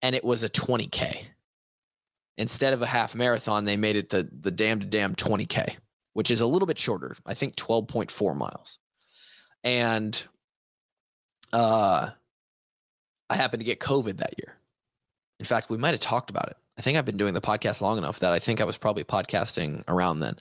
and 0.00 0.14
it 0.14 0.24
was 0.24 0.42
a 0.42 0.48
20k. 0.48 1.24
Instead 2.38 2.72
of 2.72 2.82
a 2.82 2.86
half 2.86 3.14
marathon, 3.14 3.64
they 3.64 3.76
made 3.76 3.96
it 3.96 4.08
the 4.08 4.28
the 4.40 4.50
dam 4.50 4.80
to 4.80 4.86
dam 4.86 5.14
20k, 5.14 5.76
which 6.14 6.30
is 6.30 6.40
a 6.40 6.46
little 6.46 6.66
bit 6.66 6.78
shorter. 6.78 7.14
I 7.26 7.34
think 7.34 7.56
12.4 7.56 8.36
miles. 8.36 8.78
And 9.64 10.20
uh, 11.52 12.10
I 13.28 13.36
happened 13.36 13.60
to 13.60 13.66
get 13.66 13.80
COVID 13.80 14.18
that 14.18 14.34
year. 14.38 14.56
In 15.38 15.44
fact, 15.44 15.70
we 15.70 15.78
might 15.78 15.90
have 15.90 16.00
talked 16.00 16.30
about 16.30 16.48
it. 16.48 16.56
I 16.78 16.82
think 16.82 16.96
I've 16.96 17.04
been 17.04 17.16
doing 17.16 17.34
the 17.34 17.40
podcast 17.40 17.80
long 17.80 17.98
enough 17.98 18.20
that 18.20 18.32
I 18.32 18.38
think 18.38 18.60
I 18.60 18.64
was 18.64 18.78
probably 18.78 19.04
podcasting 19.04 19.84
around 19.88 20.20
then. 20.20 20.36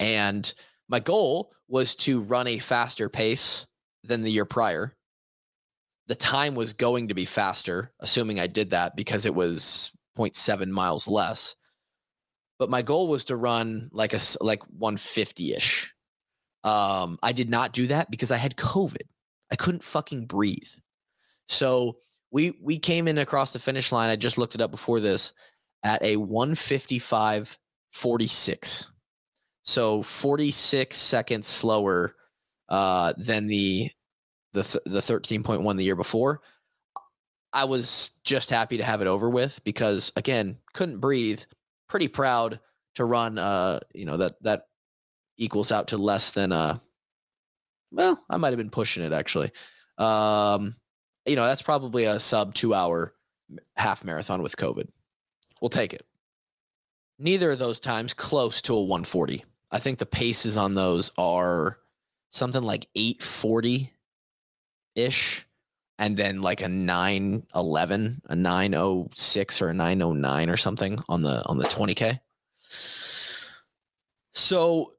And 0.00 0.52
my 0.88 1.00
goal 1.00 1.52
was 1.68 1.94
to 1.96 2.22
run 2.22 2.46
a 2.46 2.58
faster 2.58 3.08
pace 3.08 3.66
than 4.02 4.22
the 4.22 4.30
year 4.30 4.46
prior. 4.46 4.94
The 6.06 6.14
time 6.14 6.54
was 6.54 6.72
going 6.72 7.08
to 7.08 7.14
be 7.14 7.26
faster, 7.26 7.92
assuming 8.00 8.40
I 8.40 8.46
did 8.46 8.70
that 8.70 8.96
because 8.96 9.26
it 9.26 9.34
was 9.34 9.92
0.7 10.18 10.68
miles 10.68 11.08
less. 11.08 11.54
But 12.58 12.70
my 12.70 12.82
goal 12.82 13.08
was 13.08 13.26
to 13.26 13.36
run 13.36 13.88
like 13.92 14.14
a 14.14 14.20
like 14.40 14.62
150-ish. 14.78 15.92
Um, 16.64 17.18
I 17.22 17.32
did 17.32 17.48
not 17.48 17.72
do 17.72 17.86
that 17.86 18.10
because 18.10 18.32
I 18.32 18.36
had 18.36 18.56
COVID. 18.56 19.06
I 19.50 19.56
couldn't 19.56 19.84
fucking 19.84 20.26
breathe. 20.26 20.58
So 21.46 21.98
we 22.30 22.58
we 22.60 22.78
came 22.78 23.08
in 23.08 23.18
across 23.18 23.52
the 23.52 23.58
finish 23.58 23.92
line. 23.92 24.10
I 24.10 24.16
just 24.16 24.38
looked 24.38 24.54
it 24.54 24.60
up 24.60 24.70
before 24.70 25.00
this 25.00 25.32
at 25.82 26.02
a 26.02 26.16
155 26.16 27.56
46. 27.92 28.90
So 29.62 30.02
46 30.02 30.96
seconds 30.96 31.46
slower 31.46 32.14
uh, 32.68 33.12
than 33.16 33.46
the 33.46 33.90
the 34.52 34.62
th- 34.62 34.84
the 34.86 35.00
13.1 35.00 35.76
the 35.76 35.84
year 35.84 35.96
before. 35.96 36.40
I 37.52 37.64
was 37.64 38.10
just 38.24 38.50
happy 38.50 38.78
to 38.78 38.84
have 38.84 39.00
it 39.00 39.06
over 39.06 39.28
with 39.28 39.62
because 39.64 40.12
again, 40.16 40.58
couldn't 40.72 40.98
breathe. 40.98 41.42
Pretty 41.88 42.08
proud 42.08 42.60
to 42.96 43.04
run 43.04 43.38
uh, 43.38 43.80
you 43.94 44.04
know, 44.04 44.16
that 44.18 44.42
that 44.42 44.66
equals 45.36 45.72
out 45.72 45.88
to 45.88 45.98
less 45.98 46.32
than 46.32 46.52
uh 46.52 46.78
well, 47.90 48.22
I 48.28 48.36
might 48.36 48.50
have 48.50 48.58
been 48.58 48.70
pushing 48.70 49.02
it 49.02 49.12
actually. 49.12 49.50
Um, 49.96 50.76
you 51.26 51.36
know, 51.36 51.44
that's 51.44 51.62
probably 51.62 52.04
a 52.04 52.20
sub 52.20 52.54
2 52.54 52.74
hour 52.74 53.14
half 53.76 54.04
marathon 54.04 54.42
with 54.42 54.56
COVID. 54.56 54.88
We'll 55.60 55.68
take 55.70 55.94
it. 55.94 56.04
Neither 57.18 57.52
of 57.52 57.58
those 57.58 57.80
times 57.80 58.14
close 58.14 58.62
to 58.62 58.74
a 58.74 58.82
140. 58.82 59.44
I 59.70 59.78
think 59.78 59.98
the 59.98 60.06
paces 60.06 60.56
on 60.56 60.74
those 60.74 61.10
are 61.18 61.78
something 62.30 62.62
like 62.62 62.86
840 62.94 63.92
ish 64.94 65.46
and 65.98 66.16
then 66.16 66.40
like 66.40 66.60
a 66.60 66.68
911 66.68 68.22
a 68.26 68.36
906 68.36 69.62
or 69.62 69.68
a 69.68 69.74
909 69.74 70.50
or 70.50 70.56
something 70.56 70.98
on 71.08 71.22
the 71.22 71.44
on 71.46 71.58
the 71.58 71.64
20k 71.64 72.18
so 74.32 74.90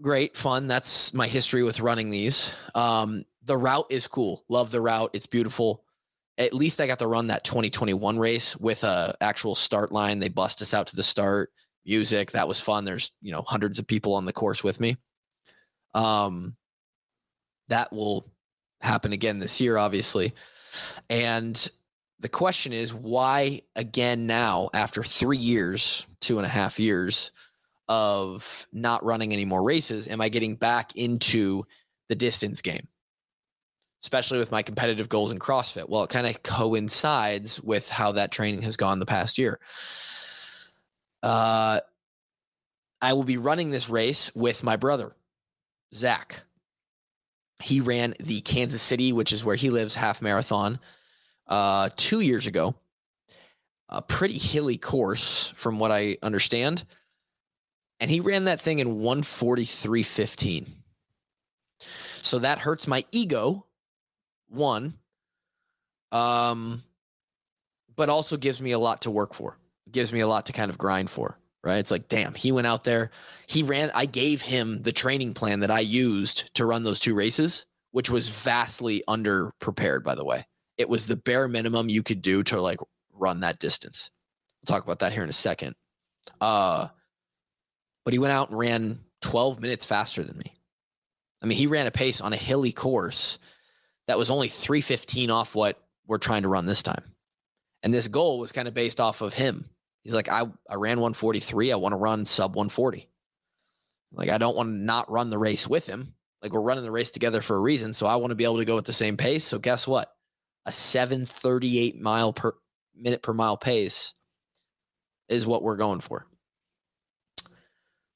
great 0.00 0.36
fun 0.36 0.66
that's 0.66 1.12
my 1.12 1.26
history 1.26 1.62
with 1.62 1.80
running 1.80 2.10
these 2.10 2.52
um 2.74 3.24
the 3.44 3.56
route 3.56 3.86
is 3.90 4.06
cool 4.06 4.44
love 4.48 4.70
the 4.70 4.80
route 4.80 5.10
it's 5.12 5.26
beautiful 5.26 5.84
at 6.38 6.54
least 6.54 6.80
I 6.80 6.86
got 6.86 7.00
to 7.00 7.06
run 7.06 7.26
that 7.26 7.44
2021 7.44 8.18
race 8.18 8.56
with 8.56 8.84
a 8.84 9.14
actual 9.20 9.56
start 9.56 9.90
line. 9.90 10.20
They 10.20 10.28
bust 10.28 10.62
us 10.62 10.72
out 10.72 10.86
to 10.86 10.96
the 10.96 11.02
start, 11.02 11.50
music. 11.84 12.30
That 12.30 12.46
was 12.46 12.60
fun. 12.60 12.84
There's, 12.84 13.10
you 13.20 13.32
know, 13.32 13.42
hundreds 13.42 13.80
of 13.80 13.86
people 13.86 14.14
on 14.14 14.24
the 14.24 14.32
course 14.32 14.62
with 14.62 14.78
me. 14.78 14.96
Um, 15.94 16.56
that 17.68 17.92
will 17.92 18.30
happen 18.80 19.12
again 19.12 19.38
this 19.38 19.60
year, 19.60 19.76
obviously. 19.76 20.34
And 21.10 21.70
the 22.20 22.28
question 22.28 22.72
is, 22.72 22.92
why 22.92 23.62
again 23.76 24.26
now, 24.26 24.70
after 24.74 25.02
three 25.02 25.38
years, 25.38 26.06
two 26.20 26.38
and 26.38 26.46
a 26.46 26.50
half 26.50 26.78
years 26.78 27.30
of 27.88 28.66
not 28.72 29.04
running 29.04 29.32
any 29.32 29.44
more 29.44 29.62
races, 29.62 30.08
am 30.08 30.20
I 30.20 30.28
getting 30.28 30.56
back 30.56 30.96
into 30.96 31.64
the 32.08 32.14
distance 32.14 32.62
game? 32.62 32.88
especially 34.02 34.38
with 34.38 34.52
my 34.52 34.62
competitive 34.62 35.08
goals 35.08 35.30
in 35.30 35.38
CrossFit. 35.38 35.88
Well, 35.88 36.04
it 36.04 36.10
kind 36.10 36.26
of 36.26 36.42
coincides 36.42 37.60
with 37.60 37.88
how 37.88 38.12
that 38.12 38.30
training 38.30 38.62
has 38.62 38.76
gone 38.76 38.98
the 38.98 39.06
past 39.06 39.38
year. 39.38 39.58
Uh, 41.22 41.80
I 43.00 43.12
will 43.12 43.24
be 43.24 43.38
running 43.38 43.70
this 43.70 43.88
race 43.88 44.34
with 44.34 44.62
my 44.62 44.76
brother, 44.76 45.12
Zach. 45.94 46.42
He 47.62 47.80
ran 47.80 48.14
the 48.20 48.40
Kansas 48.40 48.82
City, 48.82 49.12
which 49.12 49.32
is 49.32 49.44
where 49.44 49.56
he 49.56 49.70
lives, 49.70 49.94
half 49.94 50.22
marathon 50.22 50.78
uh, 51.46 51.90
two 51.96 52.20
years 52.20 52.46
ago. 52.46 52.74
A 53.88 54.02
pretty 54.02 54.38
hilly 54.38 54.76
course, 54.76 55.52
from 55.56 55.78
what 55.78 55.90
I 55.90 56.18
understand. 56.22 56.84
And 58.00 58.10
he 58.10 58.20
ran 58.20 58.44
that 58.44 58.60
thing 58.60 58.78
in 58.78 58.98
143.15. 58.98 60.66
So 62.22 62.40
that 62.40 62.58
hurts 62.58 62.86
my 62.86 63.04
ego 63.12 63.64
one, 64.48 64.94
um, 66.12 66.82
but 67.96 68.08
also 68.08 68.36
gives 68.36 68.60
me 68.60 68.72
a 68.72 68.78
lot 68.78 69.02
to 69.02 69.10
work 69.10 69.34
for. 69.34 69.56
Gives 69.90 70.12
me 70.12 70.20
a 70.20 70.28
lot 70.28 70.46
to 70.46 70.52
kind 70.52 70.70
of 70.70 70.78
grind 70.78 71.10
for. 71.10 71.37
Right? 71.64 71.78
It's 71.78 71.90
like, 71.90 72.08
damn, 72.08 72.34
he 72.34 72.52
went 72.52 72.66
out 72.66 72.84
there. 72.84 73.10
He 73.48 73.62
ran. 73.62 73.90
I 73.94 74.06
gave 74.06 74.42
him 74.42 74.82
the 74.82 74.92
training 74.92 75.34
plan 75.34 75.60
that 75.60 75.70
I 75.70 75.80
used 75.80 76.54
to 76.54 76.64
run 76.64 76.84
those 76.84 77.00
two 77.00 77.14
races, 77.14 77.66
which 77.90 78.10
was 78.10 78.28
vastly 78.28 79.02
under 79.08 79.52
prepared. 79.58 80.04
By 80.04 80.14
the 80.14 80.24
way, 80.24 80.46
it 80.76 80.88
was 80.88 81.06
the 81.06 81.16
bare 81.16 81.48
minimum 81.48 81.88
you 81.88 82.02
could 82.02 82.22
do 82.22 82.42
to 82.44 82.60
like 82.60 82.78
run 83.12 83.40
that 83.40 83.58
distance. 83.58 84.10
We'll 84.60 84.74
talk 84.74 84.84
about 84.84 85.00
that 85.00 85.12
here 85.12 85.24
in 85.24 85.28
a 85.28 85.32
second. 85.32 85.74
Uh, 86.40 86.88
but 88.04 88.12
he 88.12 88.18
went 88.18 88.32
out 88.32 88.50
and 88.50 88.58
ran 88.58 89.00
12 89.22 89.60
minutes 89.60 89.84
faster 89.84 90.22
than 90.22 90.38
me. 90.38 90.54
I 91.42 91.46
mean, 91.46 91.58
he 91.58 91.66
ran 91.66 91.86
a 91.86 91.90
pace 91.90 92.20
on 92.20 92.32
a 92.32 92.36
hilly 92.36 92.72
course 92.72 93.38
that 94.06 94.18
was 94.18 94.30
only 94.30 94.48
315 94.48 95.30
off 95.30 95.54
what 95.54 95.78
we're 96.06 96.18
trying 96.18 96.42
to 96.42 96.48
run 96.48 96.66
this 96.66 96.82
time. 96.82 97.04
And 97.82 97.94
this 97.94 98.08
goal 98.08 98.38
was 98.38 98.52
kind 98.52 98.66
of 98.66 98.74
based 98.74 99.00
off 99.00 99.20
of 99.20 99.34
him. 99.34 99.66
He's 100.08 100.14
like, 100.14 100.30
I, 100.30 100.44
I 100.70 100.76
ran 100.76 101.00
143. 101.00 101.70
I 101.70 101.76
want 101.76 101.92
to 101.92 101.98
run 101.98 102.24
sub 102.24 102.56
140. 102.56 103.10
Like, 104.10 104.30
I 104.30 104.38
don't 104.38 104.56
want 104.56 104.70
to 104.70 104.72
not 104.72 105.10
run 105.10 105.28
the 105.28 105.36
race 105.36 105.68
with 105.68 105.86
him. 105.86 106.14
Like, 106.40 106.50
we're 106.50 106.62
running 106.62 106.84
the 106.84 106.90
race 106.90 107.10
together 107.10 107.42
for 107.42 107.56
a 107.56 107.60
reason. 107.60 107.92
So 107.92 108.06
I 108.06 108.16
want 108.16 108.30
to 108.30 108.34
be 108.34 108.44
able 108.44 108.56
to 108.56 108.64
go 108.64 108.78
at 108.78 108.86
the 108.86 108.92
same 108.94 109.18
pace. 109.18 109.44
So 109.44 109.58
guess 109.58 109.86
what? 109.86 110.10
A 110.64 110.72
738 110.72 112.00
mile 112.00 112.32
per 112.32 112.54
minute 112.96 113.20
per 113.20 113.34
mile 113.34 113.58
pace 113.58 114.14
is 115.28 115.46
what 115.46 115.62
we're 115.62 115.76
going 115.76 116.00
for. 116.00 116.26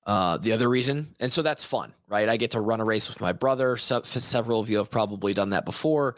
Uh, 0.06 0.38
the 0.38 0.52
other 0.52 0.70
reason, 0.70 1.14
and 1.20 1.30
so 1.30 1.42
that's 1.42 1.62
fun, 1.62 1.92
right? 2.08 2.30
I 2.30 2.38
get 2.38 2.52
to 2.52 2.61
run 2.62 2.80
a 2.80 2.87
race 2.87 3.11
with 3.11 3.20
my 3.20 3.34
brother. 3.34 3.76
So, 3.76 4.00
several 4.02 4.61
of 4.61 4.70
you 4.70 4.78
have 4.78 4.90
probably 4.90 5.34
done 5.34 5.50
that 5.50 5.66
before. 5.66 6.16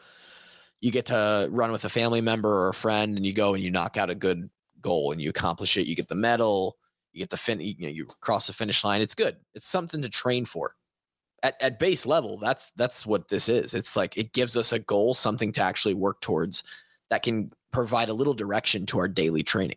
You 0.81 0.93
get 0.93 1.07
to 1.07 1.49
run 1.50 1.73
with 1.73 1.85
a 1.85 1.88
family 1.88 2.21
member 2.21 2.49
or 2.49 2.69
a 2.69 2.75
friend, 2.75 3.16
and 3.16 3.26
you 3.26 3.33
go 3.33 3.54
and 3.54 3.62
you 3.64 3.73
knock 3.73 3.97
out 3.97 4.09
a 4.09 4.14
good 4.14 4.49
goal 4.85 5.11
and 5.11 5.21
you 5.21 5.31
accomplish 5.31 5.76
it. 5.76 5.88
You 5.88 5.97
get 5.97 6.09
the 6.09 6.14
medal, 6.14 6.76
you 7.12 7.21
get 7.21 7.31
the 7.31 7.37
fin, 7.37 7.61
you, 7.61 7.75
know, 7.81 7.88
you 7.88 8.07
cross 8.21 8.47
the 8.47 8.53
finish 8.53 8.85
line. 8.85 9.00
It's 9.00 9.14
good. 9.14 9.37
It's 9.55 9.67
something 9.67 10.03
to 10.03 10.09
train 10.09 10.45
for. 10.45 10.76
At, 11.43 11.61
at 11.61 11.79
base 11.79 12.07
level, 12.07 12.38
that's 12.38 12.73
that's 12.76 13.05
what 13.05 13.29
this 13.29 13.49
is. 13.49 13.75
It's 13.75 13.97
like 13.97 14.17
it 14.17 14.33
gives 14.33 14.57
us 14.57 14.73
a 14.73 14.79
goal, 14.79 15.14
something 15.14 15.53
to 15.53 15.62
actually 15.62 15.95
work 15.95 16.21
towards 16.21 16.64
that 17.11 17.23
can 17.23 17.50
provide 17.71 18.09
a 18.09 18.14
little 18.14 18.35
direction 18.35 18.87
to 18.87 18.99
our 18.99 19.09
daily 19.09 19.43
training. 19.43 19.76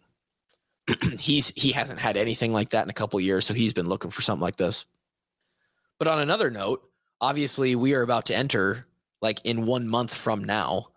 he's 1.19 1.51
he 1.55 1.71
hasn't 1.71 1.99
had 1.99 2.15
anything 2.15 2.53
like 2.53 2.69
that 2.69 2.83
in 2.83 2.89
a 2.89 2.93
couple 2.93 3.19
years, 3.19 3.45
so 3.45 3.53
he's 3.53 3.73
been 3.73 3.89
looking 3.89 4.11
for 4.11 4.21
something 4.21 4.41
like 4.41 4.55
this. 4.55 4.85
But 5.99 6.07
on 6.07 6.19
another 6.19 6.49
note, 6.49 6.83
obviously 7.19 7.75
we 7.75 7.93
are 7.95 8.01
about 8.01 8.25
to 8.27 8.35
enter 8.35 8.85
like 9.21 9.43
in 9.43 9.65
one 9.65 9.87
month 9.87 10.13
from 10.13 10.43
now. 10.43 10.87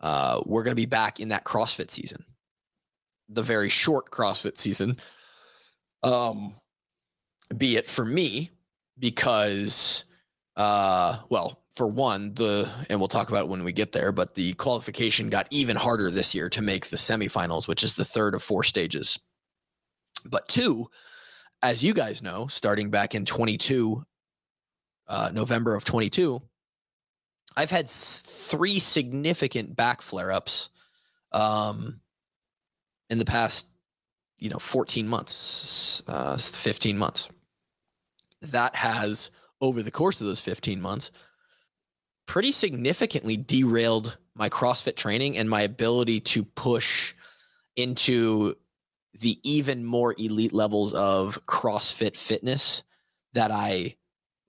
Uh, 0.00 0.40
we're 0.46 0.62
going 0.62 0.76
to 0.76 0.80
be 0.80 0.86
back 0.86 1.20
in 1.20 1.28
that 1.28 1.44
CrossFit 1.44 1.90
season, 1.90 2.24
the 3.28 3.42
very 3.42 3.68
short 3.68 4.10
CrossFit 4.10 4.58
season. 4.58 4.98
Um, 6.02 6.54
be 7.56 7.76
it 7.76 7.88
for 7.88 8.04
me 8.04 8.50
because, 8.98 10.04
uh, 10.56 11.18
well, 11.28 11.62
for 11.74 11.86
one, 11.86 12.34
the 12.34 12.70
and 12.88 13.00
we'll 13.00 13.08
talk 13.08 13.30
about 13.30 13.48
when 13.48 13.64
we 13.64 13.72
get 13.72 13.92
there, 13.92 14.12
but 14.12 14.34
the 14.34 14.52
qualification 14.54 15.28
got 15.28 15.48
even 15.50 15.76
harder 15.76 16.10
this 16.10 16.34
year 16.34 16.48
to 16.50 16.62
make 16.62 16.86
the 16.86 16.96
semifinals, 16.96 17.66
which 17.66 17.82
is 17.82 17.94
the 17.94 18.04
third 18.04 18.34
of 18.34 18.42
four 18.42 18.62
stages. 18.62 19.18
But 20.24 20.46
two, 20.46 20.88
as 21.62 21.82
you 21.82 21.94
guys 21.94 22.22
know, 22.22 22.46
starting 22.46 22.90
back 22.90 23.14
in 23.14 23.24
22, 23.24 24.04
uh, 25.08 25.30
November 25.34 25.74
of 25.74 25.84
22, 25.84 26.40
I've 27.56 27.70
had 27.70 27.88
three 27.88 28.78
significant 28.78 29.74
back 29.74 30.02
flare 30.02 30.30
ups 30.30 30.68
um, 31.32 32.00
in 33.10 33.18
the 33.18 33.24
past, 33.24 33.66
you 34.38 34.50
know, 34.50 34.58
14 34.58 35.08
months, 35.08 36.02
uh, 36.08 36.36
15 36.36 36.98
months. 36.98 37.28
That 38.42 38.74
has, 38.76 39.30
over 39.60 39.82
the 39.82 39.90
course 39.90 40.20
of 40.20 40.26
those 40.26 40.40
15 40.40 40.80
months, 40.80 41.10
pretty 42.26 42.52
significantly 42.52 43.36
derailed 43.36 44.16
my 44.34 44.48
CrossFit 44.48 44.96
training 44.96 45.36
and 45.36 45.48
my 45.48 45.62
ability 45.62 46.20
to 46.20 46.44
push 46.44 47.14
into 47.76 48.54
the 49.20 49.38
even 49.42 49.84
more 49.84 50.14
elite 50.18 50.52
levels 50.52 50.92
of 50.92 51.44
CrossFit 51.46 52.16
fitness 52.16 52.82
that 53.32 53.50
I 53.50 53.96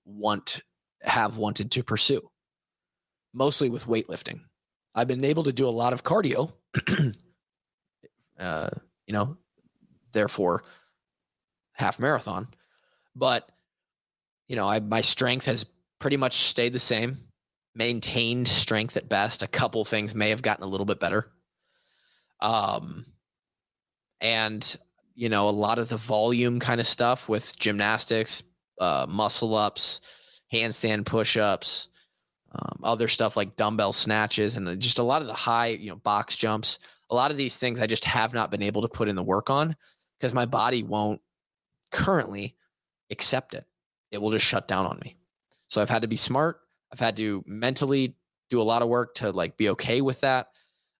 want 0.05 0.61
have 1.01 1.37
wanted 1.37 1.71
to 1.71 1.83
pursue. 1.83 2.29
Mostly 3.33 3.69
with 3.69 3.85
weightlifting. 3.85 4.41
I've 4.95 5.07
been 5.07 5.25
able 5.25 5.43
to 5.43 5.53
do 5.53 5.67
a 5.67 5.69
lot 5.69 5.93
of 5.93 6.03
cardio. 6.03 6.53
uh, 8.39 8.69
you 9.07 9.13
know, 9.13 9.37
therefore 10.11 10.63
half 11.73 11.99
marathon. 11.99 12.47
But 13.15 13.49
you 14.47 14.55
know, 14.55 14.67
I 14.67 14.79
my 14.79 15.01
strength 15.01 15.45
has 15.45 15.65
pretty 15.99 16.17
much 16.17 16.33
stayed 16.33 16.73
the 16.73 16.79
same, 16.79 17.19
maintained 17.73 18.47
strength 18.47 18.97
at 18.97 19.09
best. 19.09 19.43
A 19.43 19.47
couple 19.47 19.83
things 19.85 20.15
may 20.15 20.29
have 20.29 20.41
gotten 20.41 20.63
a 20.63 20.67
little 20.67 20.85
bit 20.85 20.99
better. 20.99 21.31
Um 22.41 23.05
and 24.21 24.77
you 25.13 25.29
know 25.29 25.49
a 25.49 25.51
lot 25.51 25.79
of 25.79 25.89
the 25.89 25.97
volume 25.97 26.59
kind 26.59 26.79
of 26.79 26.87
stuff 26.87 27.27
with 27.27 27.57
gymnastics 27.57 28.43
uh, 28.79 29.05
muscle 29.07 29.55
ups 29.55 30.01
handstand 30.51 31.05
push-ups 31.05 31.87
um, 32.51 32.79
other 32.83 33.07
stuff 33.07 33.35
like 33.35 33.55
dumbbell 33.55 33.93
snatches 33.93 34.55
and 34.55 34.79
just 34.79 34.99
a 34.99 35.03
lot 35.03 35.21
of 35.21 35.27
the 35.27 35.33
high 35.33 35.67
you 35.67 35.89
know 35.89 35.95
box 35.95 36.37
jumps 36.37 36.79
a 37.09 37.15
lot 37.15 37.31
of 37.31 37.37
these 37.37 37.57
things 37.57 37.79
i 37.79 37.87
just 37.87 38.05
have 38.05 38.33
not 38.33 38.51
been 38.51 38.61
able 38.61 38.81
to 38.81 38.87
put 38.87 39.07
in 39.07 39.15
the 39.15 39.23
work 39.23 39.49
on 39.49 39.75
because 40.19 40.33
my 40.33 40.45
body 40.45 40.83
won't 40.83 41.21
currently 41.91 42.55
accept 43.11 43.53
it 43.53 43.65
it 44.11 44.21
will 44.21 44.31
just 44.31 44.45
shut 44.45 44.67
down 44.67 44.85
on 44.85 44.99
me 45.03 45.15
so 45.67 45.81
i've 45.81 45.89
had 45.89 46.01
to 46.01 46.07
be 46.07 46.15
smart 46.15 46.61
i've 46.91 46.99
had 46.99 47.15
to 47.15 47.43
mentally 47.47 48.15
do 48.49 48.61
a 48.61 48.63
lot 48.63 48.81
of 48.81 48.87
work 48.87 49.15
to 49.15 49.31
like 49.31 49.57
be 49.57 49.69
okay 49.69 50.01
with 50.01 50.21
that 50.21 50.49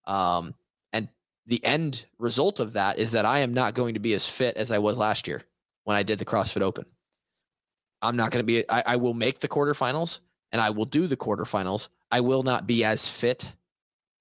um, 0.07 0.53
and 0.93 1.09
the 1.45 1.63
end 1.63 2.05
result 2.17 2.59
of 2.59 2.73
that 2.73 2.99
is 2.99 3.11
that 3.11 3.25
I 3.25 3.39
am 3.39 3.53
not 3.53 3.73
going 3.73 3.95
to 3.95 3.99
be 3.99 4.13
as 4.13 4.29
fit 4.29 4.57
as 4.57 4.71
I 4.71 4.79
was 4.79 4.97
last 4.97 5.27
year 5.27 5.43
when 5.83 5.97
I 5.97 6.03
did 6.03 6.19
the 6.19 6.25
CrossFit 6.25 6.61
Open. 6.61 6.85
I'm 8.01 8.15
not 8.15 8.31
going 8.31 8.41
to 8.41 8.45
be, 8.45 8.69
I, 8.69 8.83
I, 8.85 8.95
will 8.97 9.13
make 9.13 9.39
the 9.39 9.47
quarterfinals 9.47 10.19
and 10.51 10.61
I 10.61 10.69
will 10.69 10.85
do 10.85 11.07
the 11.07 11.17
quarterfinals. 11.17 11.89
I 12.11 12.19
will 12.19 12.43
not 12.43 12.67
be 12.67 12.83
as 12.83 13.09
fit 13.09 13.51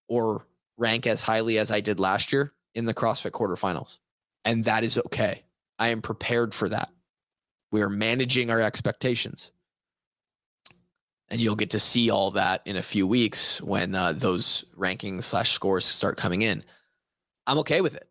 or 0.09 0.47
rank 0.77 1.07
as 1.07 1.23
highly 1.23 1.59
as 1.59 1.71
I 1.71 1.81
did 1.81 2.01
last 2.01 2.33
year 2.33 2.53
in 2.75 2.85
the 2.85 2.95
CrossFit 2.95 3.31
quarterfinals. 3.31 3.99
And 4.45 4.65
that 4.65 4.85
is 4.85 4.99
okay. 4.99 5.45
I 5.79 5.89
am 5.89 6.03
prepared 6.03 6.55
for 6.55 6.69
that. 6.69 6.91
We 7.71 7.83
are 7.83 7.91
managing 7.91 8.51
our 8.51 8.61
expectations. 8.61 9.51
And 11.29 11.41
you'll 11.41 11.57
get 11.57 11.71
to 11.71 11.81
see 11.81 12.11
all 12.11 12.33
that 12.33 12.63
in 12.67 12.77
a 12.77 12.83
few 12.83 13.07
weeks 13.07 13.61
when 13.63 13.95
uh, 13.95 14.13
those 14.13 14.65
rankings 14.77 15.25
slash 15.25 15.51
scores 15.51 15.85
start 15.85 16.17
coming 16.17 16.43
in. 16.43 16.65
I'm 17.47 17.59
okay 17.59 17.81
with 17.81 17.95
it. 17.95 18.09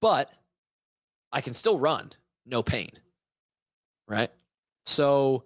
But 0.00 0.30
I 1.32 1.40
can 1.40 1.54
still 1.54 1.78
run, 1.78 2.12
no 2.46 2.62
pain. 2.62 2.90
Right. 4.06 4.30
So 4.84 5.44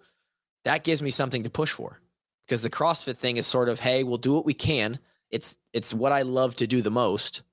that 0.65 0.83
gives 0.83 1.01
me 1.01 1.09
something 1.09 1.43
to 1.43 1.49
push 1.49 1.71
for 1.71 1.99
because 2.45 2.61
the 2.61 2.69
CrossFit 2.69 3.15
thing 3.15 3.37
is 3.37 3.47
sort 3.47 3.69
of, 3.69 3.79
hey, 3.79 4.03
we'll 4.03 4.17
do 4.17 4.33
what 4.33 4.45
we 4.45 4.53
can. 4.53 4.99
It's 5.31 5.57
it's 5.73 5.93
what 5.93 6.11
I 6.11 6.23
love 6.23 6.55
to 6.57 6.67
do 6.67 6.81
the 6.81 6.91
most. 6.91 7.43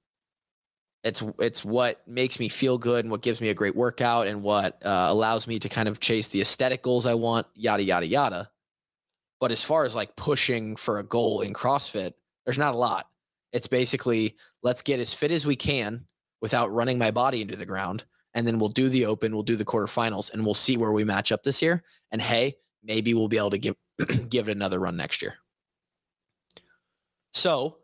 It's 1.05 1.23
it's 1.39 1.65
what 1.65 2.07
makes 2.09 2.41
me 2.41 2.49
feel 2.49 2.79
good 2.79 3.05
and 3.05 3.11
what 3.11 3.23
gives 3.23 3.41
me 3.41 3.51
a 3.51 3.55
great 3.55 3.77
workout 3.77 4.27
and 4.27 4.43
what 4.43 4.85
uh, 4.85 5.07
allows 5.09 5.47
me 5.47 5.59
to 5.59 5.69
kind 5.69 5.89
of 5.89 6.01
chase 6.01 6.29
the 6.29 6.41
aesthetic 6.41 6.83
goals 6.83 7.07
I 7.07 7.15
want, 7.15 7.47
yada 7.55 7.83
yada 7.83 8.07
yada. 8.07 8.51
But 9.39 9.53
as 9.53 9.63
far 9.63 9.85
as 9.85 9.95
like 9.95 10.17
pushing 10.17 10.77
for 10.77 10.99
a 10.99 11.05
goal 11.05 11.43
in 11.43 11.53
CrossFit, 11.53 12.15
there's 12.45 12.59
not 12.59 12.75
a 12.75 12.79
lot. 12.79 13.09
It's 13.53 13.67
basically 13.67 14.37
let's 14.63 14.83
get 14.83 15.01
as 15.01 15.15
fit 15.15 15.31
as 15.31 15.47
we 15.47 15.57
can 15.57 16.07
without 16.41 16.73
running 16.73 16.99
my 16.99 17.11
body 17.11 17.43
into 17.43 17.57
the 17.57 17.67
ground. 17.67 18.05
And 18.35 18.47
then 18.47 18.59
we'll 18.59 18.69
do 18.69 18.89
the 18.89 19.07
open, 19.07 19.33
we'll 19.33 19.43
do 19.43 19.57
the 19.57 19.65
quarterfinals, 19.65 20.33
and 20.33 20.45
we'll 20.45 20.55
see 20.55 20.77
where 20.77 20.93
we 20.93 21.05
match 21.05 21.33
up 21.33 21.43
this 21.43 21.63
year. 21.63 21.83
And 22.11 22.21
hey, 22.21 22.57
maybe 22.83 23.15
we'll 23.15 23.29
be 23.29 23.39
able 23.39 23.51
to 23.51 23.59
give 23.59 23.77
give 24.29 24.49
it 24.49 24.57
another 24.57 24.79
run 24.79 24.97
next 24.97 25.23
year. 25.23 25.37
So 27.37 27.77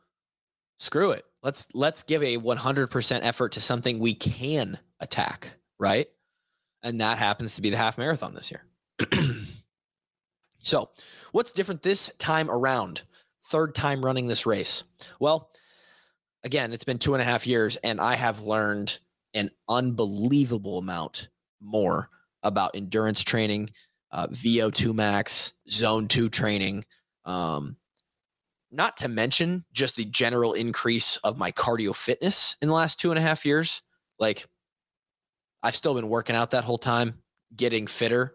screw 0.78 1.10
it. 1.10 1.26
Let's 1.42 1.68
let's 1.74 2.04
give 2.04 2.22
a 2.22 2.38
100% 2.38 3.20
effort 3.22 3.52
to 3.52 3.60
something 3.60 3.98
we 3.98 4.14
can 4.14 4.78
attack, 4.98 5.52
right? 5.78 6.06
And 6.82 7.02
that 7.02 7.18
happens 7.18 7.56
to 7.56 7.62
be 7.62 7.68
the 7.68 7.76
half 7.76 7.98
marathon 7.98 8.34
this 8.34 8.50
year. 8.50 8.64
so, 10.62 10.88
what's 11.32 11.52
different 11.52 11.82
this 11.82 12.10
time 12.18 12.50
around? 12.50 13.02
Third 13.50 13.74
time 13.74 14.02
running 14.02 14.26
this 14.26 14.46
race. 14.46 14.84
Well, 15.20 15.50
again, 16.44 16.72
it's 16.72 16.84
been 16.84 16.98
two 16.98 17.14
and 17.14 17.20
a 17.20 17.26
half 17.26 17.46
years, 17.46 17.76
and 17.76 18.00
I 18.00 18.14
have 18.14 18.42
learned 18.42 18.98
an 19.34 19.50
unbelievable 19.68 20.78
amount 20.78 21.28
more 21.60 22.08
about 22.42 22.74
endurance 22.74 23.22
training, 23.22 23.68
uh, 24.12 24.28
VO2 24.28 24.94
max, 24.94 25.52
zone 25.68 26.08
two 26.08 26.30
training. 26.30 26.86
Um, 27.26 27.76
not 28.72 28.96
to 28.98 29.08
mention 29.08 29.64
just 29.72 29.96
the 29.96 30.04
general 30.04 30.54
increase 30.54 31.16
of 31.18 31.38
my 31.38 31.52
cardio 31.52 31.94
fitness 31.94 32.56
in 32.62 32.68
the 32.68 32.74
last 32.74 32.98
two 32.98 33.10
and 33.10 33.18
a 33.18 33.22
half 33.22 33.44
years. 33.44 33.82
Like, 34.18 34.46
I've 35.62 35.76
still 35.76 35.94
been 35.94 36.08
working 36.08 36.34
out 36.34 36.50
that 36.50 36.64
whole 36.64 36.78
time, 36.78 37.18
getting 37.54 37.86
fitter. 37.86 38.34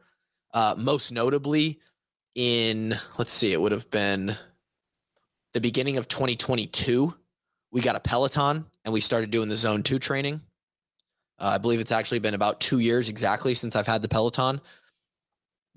Uh, 0.54 0.76
most 0.78 1.12
notably, 1.12 1.80
in 2.36 2.96
let's 3.18 3.32
see, 3.32 3.52
it 3.52 3.60
would 3.60 3.72
have 3.72 3.90
been 3.90 4.36
the 5.54 5.62
beginning 5.62 5.98
of 5.98 6.08
2022 6.08 7.14
we 7.72 7.82
got 7.82 7.96
a 7.96 8.00
Peloton 8.00 8.66
and 8.86 8.94
we 8.94 9.02
started 9.02 9.30
doing 9.30 9.50
the 9.50 9.58
zone 9.58 9.84
two 9.84 10.00
training. 10.00 10.42
Uh, 11.40 11.52
I 11.54 11.58
believe 11.58 11.80
it's 11.80 11.92
actually 11.92 12.20
been 12.20 12.34
about 12.34 12.60
two 12.60 12.80
years 12.80 13.10
exactly 13.10 13.54
since 13.54 13.76
I've 13.76 13.88
had 13.88 14.02
the 14.02 14.08
Peloton. 14.08 14.62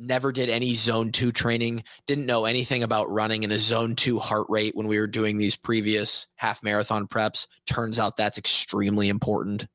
Never 0.00 0.32
did 0.32 0.48
any 0.48 0.74
zone 0.74 1.12
two 1.12 1.30
training. 1.30 1.84
Didn't 2.06 2.26
know 2.26 2.46
anything 2.46 2.82
about 2.82 3.10
running 3.10 3.42
in 3.42 3.52
a 3.52 3.58
zone 3.58 3.94
two 3.94 4.18
heart 4.18 4.46
rate 4.48 4.74
when 4.74 4.88
we 4.88 4.98
were 4.98 5.06
doing 5.06 5.36
these 5.36 5.56
previous 5.56 6.26
half 6.36 6.62
marathon 6.62 7.06
preps. 7.06 7.46
Turns 7.66 7.98
out 7.98 8.16
that's 8.16 8.38
extremely 8.38 9.08
important, 9.08 9.66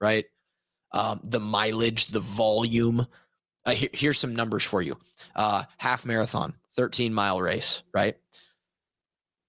right? 0.00 0.24
Um, 0.92 1.20
the 1.24 1.40
mileage, 1.40 2.06
the 2.06 2.20
volume. 2.20 3.06
Uh, 3.64 3.72
here, 3.72 3.90
here's 3.92 4.18
some 4.18 4.34
numbers 4.34 4.62
for 4.62 4.80
you 4.80 4.96
uh, 5.34 5.64
half 5.78 6.06
marathon, 6.06 6.54
13 6.74 7.12
mile 7.12 7.40
race, 7.40 7.82
right? 7.92 8.14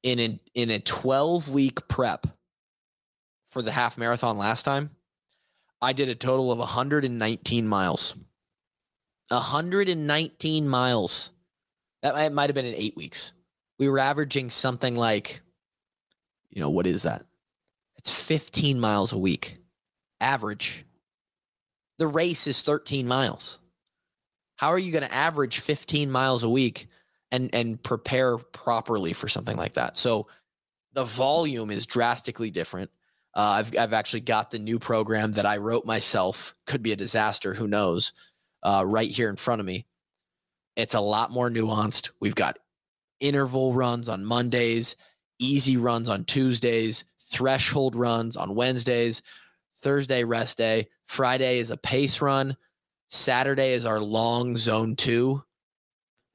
in 0.03 0.19
a, 0.19 0.39
in 0.55 0.69
a 0.69 0.79
12 0.79 1.49
week 1.49 1.87
prep 1.87 2.27
for 3.49 3.61
the 3.61 3.71
half 3.71 3.97
marathon 3.97 4.37
last 4.37 4.63
time, 4.63 4.91
I 5.81 5.93
did 5.93 6.09
a 6.09 6.15
total 6.15 6.51
of 6.51 6.59
119 6.59 7.67
miles. 7.67 8.15
119 9.29 10.67
miles. 10.67 11.31
That 12.01 12.33
might 12.33 12.49
have 12.49 12.55
been 12.55 12.65
in 12.65 12.75
eight 12.75 12.95
weeks. 12.95 13.31
We 13.79 13.89
were 13.89 13.99
averaging 13.99 14.49
something 14.49 14.95
like, 14.95 15.41
you 16.49 16.61
know, 16.61 16.69
what 16.69 16.87
is 16.87 17.03
that? 17.03 17.25
It's 17.97 18.11
15 18.11 18.79
miles 18.79 19.13
a 19.13 19.17
week, 19.17 19.57
average. 20.21 20.85
The 21.97 22.07
race 22.07 22.47
is 22.47 22.61
13 22.61 23.07
miles. 23.07 23.59
How 24.55 24.69
are 24.69 24.79
you 24.79 24.91
going 24.91 25.03
to 25.03 25.13
average 25.13 25.59
15 25.59 26.09
miles 26.09 26.43
a 26.43 26.49
week 26.49 26.87
and 27.31 27.49
and 27.53 27.81
prepare 27.81 28.37
properly 28.37 29.13
for 29.13 29.27
something 29.27 29.57
like 29.57 29.73
that. 29.73 29.97
So 29.97 30.27
the 30.93 31.03
volume 31.03 31.71
is 31.71 31.85
drastically 31.85 32.51
different. 32.51 32.89
Uh, 33.33 33.41
I've 33.59 33.77
I've 33.77 33.93
actually 33.93 34.21
got 34.21 34.51
the 34.51 34.59
new 34.59 34.79
program 34.79 35.33
that 35.33 35.45
I 35.45 35.57
wrote 35.57 35.85
myself. 35.85 36.53
Could 36.65 36.83
be 36.83 36.91
a 36.91 36.97
disaster. 36.97 37.53
Who 37.53 37.67
knows? 37.67 38.13
Uh, 38.63 38.83
right 38.85 39.09
here 39.09 39.29
in 39.29 39.35
front 39.35 39.61
of 39.61 39.67
me. 39.67 39.85
It's 40.75 40.95
a 40.95 40.99
lot 40.99 41.31
more 41.31 41.49
nuanced. 41.49 42.11
We've 42.19 42.35
got 42.35 42.57
interval 43.19 43.73
runs 43.73 44.09
on 44.09 44.25
Mondays, 44.25 44.95
easy 45.39 45.77
runs 45.77 46.09
on 46.09 46.23
Tuesdays, 46.25 47.05
threshold 47.31 47.95
runs 47.95 48.35
on 48.35 48.55
Wednesdays, 48.55 49.21
Thursday 49.79 50.23
rest 50.23 50.57
day, 50.57 50.87
Friday 51.07 51.59
is 51.59 51.71
a 51.71 51.77
pace 51.77 52.21
run, 52.21 52.57
Saturday 53.09 53.73
is 53.73 53.85
our 53.85 53.99
long 53.99 54.57
zone 54.57 54.95
two, 54.95 55.43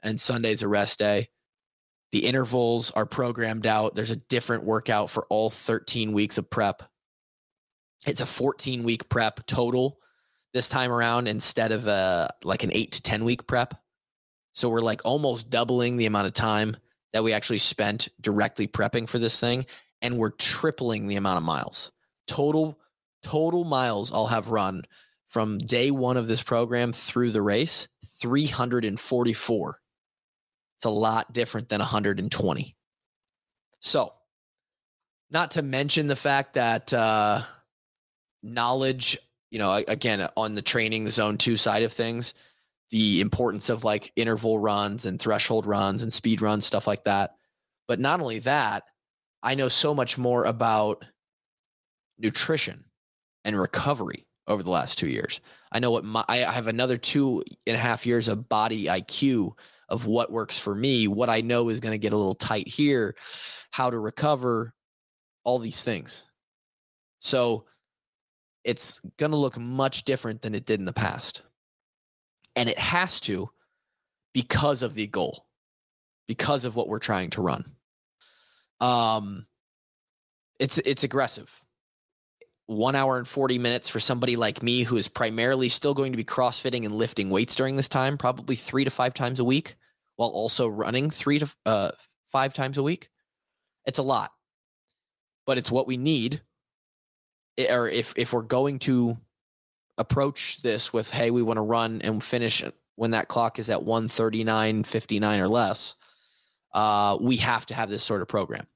and 0.02 0.18
Sunday's 0.18 0.62
a 0.62 0.68
rest 0.68 0.98
day. 0.98 1.28
The 2.12 2.24
intervals 2.24 2.90
are 2.92 3.06
programmed 3.06 3.66
out. 3.66 3.94
There's 3.94 4.10
a 4.10 4.16
different 4.16 4.64
workout 4.64 5.10
for 5.10 5.26
all 5.28 5.50
13 5.50 6.12
weeks 6.12 6.38
of 6.38 6.50
prep 6.50 6.82
it's 8.06 8.20
a 8.20 8.26
14 8.26 8.82
week 8.82 9.08
prep 9.08 9.46
total 9.46 9.98
this 10.52 10.68
time 10.68 10.92
around 10.92 11.28
instead 11.28 11.72
of 11.72 11.86
a 11.86 12.30
like 12.44 12.64
an 12.64 12.70
8 12.72 12.92
to 12.92 13.02
10 13.02 13.24
week 13.24 13.46
prep. 13.46 13.74
So 14.54 14.68
we're 14.68 14.80
like 14.80 15.00
almost 15.04 15.50
doubling 15.50 15.96
the 15.96 16.06
amount 16.06 16.26
of 16.26 16.34
time 16.34 16.76
that 17.12 17.24
we 17.24 17.32
actually 17.32 17.58
spent 17.58 18.08
directly 18.20 18.66
prepping 18.66 19.08
for 19.08 19.18
this 19.18 19.40
thing 19.40 19.66
and 20.00 20.18
we're 20.18 20.30
tripling 20.30 21.06
the 21.06 21.16
amount 21.16 21.38
of 21.38 21.44
miles. 21.44 21.90
Total 22.26 22.78
total 23.22 23.64
miles 23.64 24.12
I'll 24.12 24.26
have 24.26 24.48
run 24.48 24.82
from 25.28 25.58
day 25.58 25.90
1 25.90 26.16
of 26.16 26.26
this 26.26 26.42
program 26.42 26.92
through 26.92 27.30
the 27.30 27.42
race 27.42 27.88
344. 28.20 29.76
It's 30.76 30.84
a 30.84 30.90
lot 30.90 31.32
different 31.32 31.68
than 31.68 31.78
120. 31.78 32.76
So, 33.80 34.12
not 35.30 35.52
to 35.52 35.62
mention 35.62 36.08
the 36.08 36.16
fact 36.16 36.54
that 36.54 36.92
uh 36.92 37.42
knowledge, 38.42 39.18
you 39.52 39.58
know, 39.58 39.82
again, 39.86 40.26
on 40.34 40.54
the 40.54 40.62
training, 40.62 41.04
the 41.04 41.10
zone 41.10 41.36
two 41.36 41.58
side 41.58 41.82
of 41.82 41.92
things, 41.92 42.32
the 42.90 43.20
importance 43.20 43.68
of 43.68 43.84
like 43.84 44.10
interval 44.16 44.58
runs 44.58 45.04
and 45.04 45.20
threshold 45.20 45.66
runs 45.66 46.02
and 46.02 46.10
speed 46.10 46.40
runs, 46.40 46.64
stuff 46.64 46.86
like 46.86 47.04
that. 47.04 47.34
But 47.86 48.00
not 48.00 48.20
only 48.20 48.38
that, 48.40 48.84
I 49.42 49.54
know 49.54 49.68
so 49.68 49.94
much 49.94 50.16
more 50.16 50.46
about 50.46 51.04
nutrition 52.18 52.84
and 53.44 53.60
recovery 53.60 54.26
over 54.46 54.62
the 54.62 54.70
last 54.70 54.96
two 54.96 55.08
years. 55.08 55.42
I 55.70 55.80
know 55.80 55.90
what 55.90 56.04
my, 56.04 56.24
I 56.30 56.38
have 56.38 56.66
another 56.66 56.96
two 56.96 57.44
and 57.66 57.76
a 57.76 57.80
half 57.80 58.06
years 58.06 58.28
of 58.28 58.48
body 58.48 58.86
IQ 58.86 59.50
of 59.90 60.06
what 60.06 60.32
works 60.32 60.58
for 60.58 60.74
me, 60.74 61.08
what 61.08 61.28
I 61.28 61.42
know 61.42 61.68
is 61.68 61.80
going 61.80 61.92
to 61.92 61.98
get 61.98 62.14
a 62.14 62.16
little 62.16 62.34
tight 62.34 62.68
here, 62.68 63.16
how 63.70 63.90
to 63.90 63.98
recover, 63.98 64.72
all 65.44 65.58
these 65.58 65.84
things. 65.84 66.22
So 67.20 67.66
it's 68.64 69.00
going 69.16 69.32
to 69.32 69.36
look 69.36 69.58
much 69.58 70.04
different 70.04 70.42
than 70.42 70.54
it 70.54 70.66
did 70.66 70.80
in 70.80 70.86
the 70.86 70.92
past. 70.92 71.42
And 72.54 72.68
it 72.68 72.78
has 72.78 73.20
to 73.22 73.50
because 74.32 74.82
of 74.82 74.94
the 74.94 75.06
goal, 75.06 75.46
because 76.28 76.64
of 76.64 76.76
what 76.76 76.88
we're 76.88 76.98
trying 76.98 77.30
to 77.30 77.42
run. 77.42 77.64
Um, 78.80 79.46
it's 80.58 80.78
it's 80.78 81.04
aggressive. 81.04 81.50
One 82.66 82.94
hour 82.94 83.18
and 83.18 83.26
40 83.26 83.58
minutes 83.58 83.88
for 83.88 84.00
somebody 84.00 84.36
like 84.36 84.62
me 84.62 84.82
who 84.82 84.96
is 84.96 85.08
primarily 85.08 85.68
still 85.68 85.94
going 85.94 86.12
to 86.12 86.16
be 86.16 86.24
crossfitting 86.24 86.84
and 86.84 86.94
lifting 86.94 87.30
weights 87.30 87.54
during 87.54 87.76
this 87.76 87.88
time, 87.88 88.16
probably 88.16 88.56
three 88.56 88.84
to 88.84 88.90
five 88.90 89.14
times 89.14 89.40
a 89.40 89.44
week, 89.44 89.76
while 90.16 90.30
also 90.30 90.68
running 90.68 91.10
three 91.10 91.38
to 91.38 91.50
uh, 91.66 91.90
five 92.30 92.54
times 92.54 92.78
a 92.78 92.82
week. 92.82 93.08
It's 93.84 93.98
a 93.98 94.02
lot, 94.02 94.30
but 95.46 95.58
it's 95.58 95.70
what 95.70 95.86
we 95.86 95.96
need 95.96 96.40
or 97.70 97.88
if 97.88 98.14
if 98.16 98.32
we're 98.32 98.42
going 98.42 98.78
to 98.80 99.16
approach 99.98 100.62
this 100.62 100.92
with 100.92 101.10
hey 101.10 101.30
we 101.30 101.42
want 101.42 101.58
to 101.58 101.62
run 101.62 102.00
and 102.02 102.22
finish 102.22 102.62
when 102.96 103.12
that 103.12 103.28
clock 103.28 103.58
is 103.58 103.70
at 103.70 103.80
139.59 103.80 105.38
or 105.38 105.48
less 105.48 105.94
uh, 106.72 107.18
we 107.20 107.36
have 107.36 107.66
to 107.66 107.74
have 107.74 107.90
this 107.90 108.02
sort 108.02 108.22
of 108.22 108.28
program. 108.28 108.66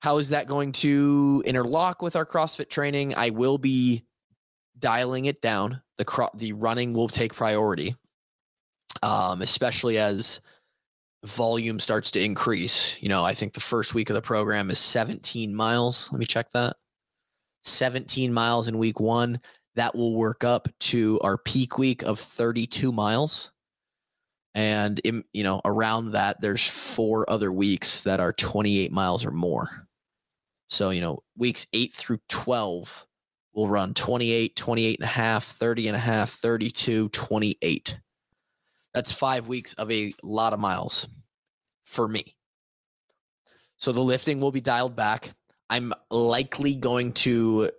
How 0.00 0.16
is 0.16 0.30
that 0.30 0.46
going 0.46 0.72
to 0.72 1.42
interlock 1.44 2.00
with 2.00 2.16
our 2.16 2.24
crossfit 2.24 2.70
training? 2.70 3.14
I 3.14 3.28
will 3.30 3.58
be 3.58 4.04
dialing 4.78 5.26
it 5.26 5.42
down. 5.42 5.82
The 5.98 6.04
cro- 6.06 6.30
the 6.34 6.54
running 6.54 6.94
will 6.94 7.08
take 7.08 7.34
priority 7.34 7.94
um, 9.02 9.42
especially 9.42 9.98
as 9.98 10.40
volume 11.26 11.78
starts 11.78 12.10
to 12.12 12.22
increase. 12.22 13.00
You 13.00 13.08
know, 13.08 13.24
I 13.24 13.34
think 13.34 13.52
the 13.52 13.60
first 13.60 13.94
week 13.94 14.10
of 14.10 14.14
the 14.14 14.22
program 14.22 14.70
is 14.70 14.78
17 14.78 15.54
miles. 15.54 16.10
Let 16.12 16.18
me 16.18 16.26
check 16.26 16.50
that. 16.52 16.76
17 17.64 18.32
miles 18.32 18.68
in 18.68 18.78
week 18.78 19.00
one. 19.00 19.40
That 19.74 19.94
will 19.94 20.16
work 20.16 20.42
up 20.42 20.68
to 20.80 21.20
our 21.22 21.36
peak 21.36 21.76
week 21.76 22.02
of 22.02 22.18
32 22.18 22.92
miles. 22.92 23.50
And, 24.54 24.98
in, 25.00 25.22
you 25.34 25.44
know, 25.44 25.60
around 25.66 26.12
that, 26.12 26.40
there's 26.40 26.66
four 26.66 27.28
other 27.28 27.52
weeks 27.52 28.00
that 28.02 28.20
are 28.20 28.32
28 28.32 28.90
miles 28.90 29.26
or 29.26 29.30
more. 29.30 29.86
So, 30.68 30.90
you 30.90 31.02
know, 31.02 31.22
weeks 31.36 31.66
eight 31.74 31.92
through 31.92 32.20
12 32.28 33.06
will 33.54 33.68
run 33.68 33.92
28, 33.92 34.56
28 34.56 34.98
and 34.98 35.04
a 35.04 35.12
half, 35.12 35.44
30 35.44 35.88
and 35.88 35.96
a 35.96 36.00
half, 36.00 36.30
32, 36.30 37.10
28. 37.10 37.98
That's 38.94 39.12
five 39.12 39.46
weeks 39.46 39.74
of 39.74 39.92
a 39.92 40.14
lot 40.22 40.54
of 40.54 40.58
miles 40.58 41.06
for 41.86 42.06
me. 42.06 42.36
So 43.78 43.92
the 43.92 44.02
lifting 44.02 44.40
will 44.40 44.52
be 44.52 44.60
dialed 44.60 44.96
back. 44.96 45.32
I'm 45.70 45.92
likely 46.10 46.74
going 46.74 47.12
to 47.14 47.70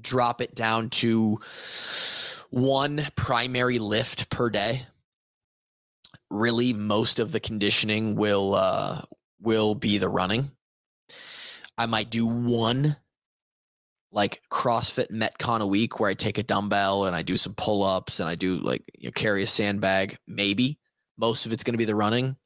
drop 0.00 0.40
it 0.40 0.54
down 0.54 0.90
to 0.90 1.40
one 2.50 3.06
primary 3.16 3.78
lift 3.78 4.30
per 4.30 4.50
day. 4.50 4.82
Really, 6.30 6.72
most 6.72 7.18
of 7.18 7.32
the 7.32 7.40
conditioning 7.40 8.14
will 8.14 8.54
uh, 8.54 9.02
will 9.40 9.74
be 9.74 9.98
the 9.98 10.08
running. 10.08 10.50
I 11.76 11.86
might 11.86 12.10
do 12.10 12.26
one 12.26 12.96
like 14.12 14.42
CrossFit 14.50 15.10
Metcon 15.10 15.60
a 15.60 15.66
week 15.66 15.98
where 15.98 16.10
I 16.10 16.14
take 16.14 16.38
a 16.38 16.42
dumbbell 16.42 17.06
and 17.06 17.14
I 17.14 17.22
do 17.22 17.36
some 17.36 17.54
pull 17.54 17.82
ups 17.82 18.20
and 18.20 18.28
I 18.28 18.34
do 18.34 18.58
like 18.58 18.82
you 18.98 19.08
know, 19.08 19.12
carry 19.12 19.42
a 19.42 19.46
sandbag. 19.46 20.16
Maybe 20.26 20.78
most 21.18 21.46
of 21.46 21.52
it's 21.52 21.64
going 21.64 21.74
to 21.74 21.78
be 21.78 21.84
the 21.84 21.94
running, 21.94 22.36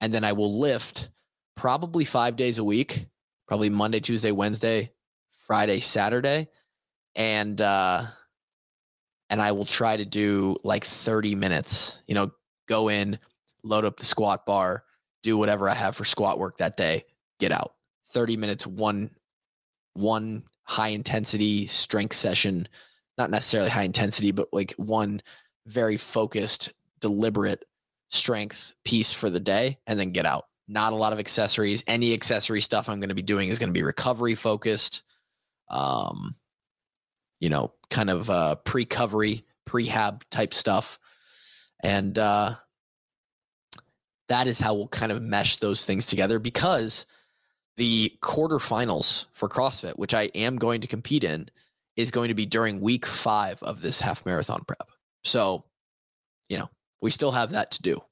and 0.00 0.12
then 0.12 0.24
I 0.24 0.32
will 0.32 0.58
lift 0.60 1.08
probably 1.56 2.04
five 2.04 2.36
days 2.36 2.58
a 2.58 2.64
week, 2.64 3.06
probably 3.46 3.70
Monday, 3.70 4.00
Tuesday, 4.00 4.32
Wednesday, 4.32 4.92
Friday, 5.46 5.80
Saturday, 5.80 6.48
and 7.14 7.60
uh, 7.60 8.04
and 9.30 9.40
I 9.40 9.52
will 9.52 9.64
try 9.64 9.96
to 9.96 10.04
do 10.04 10.56
like 10.64 10.84
thirty 10.84 11.34
minutes. 11.34 11.98
You 12.06 12.14
know, 12.14 12.32
go 12.68 12.88
in, 12.88 13.18
load 13.62 13.84
up 13.84 13.96
the 13.96 14.04
squat 14.04 14.46
bar, 14.46 14.84
do 15.22 15.38
whatever 15.38 15.68
I 15.68 15.74
have 15.74 15.96
for 15.96 16.04
squat 16.04 16.38
work 16.38 16.58
that 16.58 16.76
day, 16.76 17.04
get 17.38 17.52
out. 17.52 17.74
Thirty 18.06 18.36
minutes, 18.36 18.66
one 18.66 19.10
one 19.94 20.44
high 20.64 20.88
intensity 20.88 21.66
strength 21.66 22.16
session, 22.16 22.68
not 23.18 23.30
necessarily 23.30 23.70
high 23.70 23.82
intensity, 23.82 24.32
but 24.32 24.48
like 24.52 24.72
one 24.76 25.22
very 25.66 25.96
focused, 25.96 26.72
deliberate 27.00 27.64
strength 28.14 28.72
piece 28.84 29.12
for 29.12 29.28
the 29.28 29.40
day 29.40 29.78
and 29.86 29.98
then 29.98 30.10
get 30.10 30.26
out. 30.26 30.44
Not 30.68 30.92
a 30.92 30.96
lot 30.96 31.12
of 31.12 31.18
accessories. 31.18 31.84
Any 31.86 32.14
accessory 32.14 32.60
stuff 32.60 32.88
I'm 32.88 33.00
going 33.00 33.10
to 33.10 33.14
be 33.14 33.22
doing 33.22 33.48
is 33.48 33.58
going 33.58 33.68
to 33.68 33.78
be 33.78 33.82
recovery 33.82 34.34
focused. 34.34 35.02
Um, 35.68 36.36
you 37.40 37.48
know, 37.48 37.72
kind 37.90 38.10
of 38.10 38.30
uh 38.30 38.56
pre-covery, 38.56 39.44
prehab 39.68 40.22
type 40.30 40.54
stuff. 40.54 40.98
And 41.82 42.18
uh 42.18 42.54
that 44.28 44.46
is 44.46 44.60
how 44.60 44.74
we'll 44.74 44.88
kind 44.88 45.12
of 45.12 45.20
mesh 45.20 45.56
those 45.56 45.84
things 45.84 46.06
together 46.06 46.38
because 46.38 47.04
the 47.76 48.16
quarterfinals 48.22 49.26
for 49.32 49.48
CrossFit, 49.48 49.98
which 49.98 50.14
I 50.14 50.24
am 50.34 50.56
going 50.56 50.80
to 50.80 50.86
compete 50.86 51.24
in, 51.24 51.48
is 51.96 52.10
going 52.10 52.28
to 52.28 52.34
be 52.34 52.46
during 52.46 52.80
week 52.80 53.04
five 53.04 53.62
of 53.62 53.82
this 53.82 54.00
half 54.00 54.24
marathon 54.24 54.64
prep. 54.66 54.88
So, 55.24 55.64
you 56.48 56.58
know, 56.58 56.70
we 57.04 57.10
still 57.10 57.32
have 57.32 57.50
that 57.50 57.70
to 57.70 57.82
do. 57.82 58.02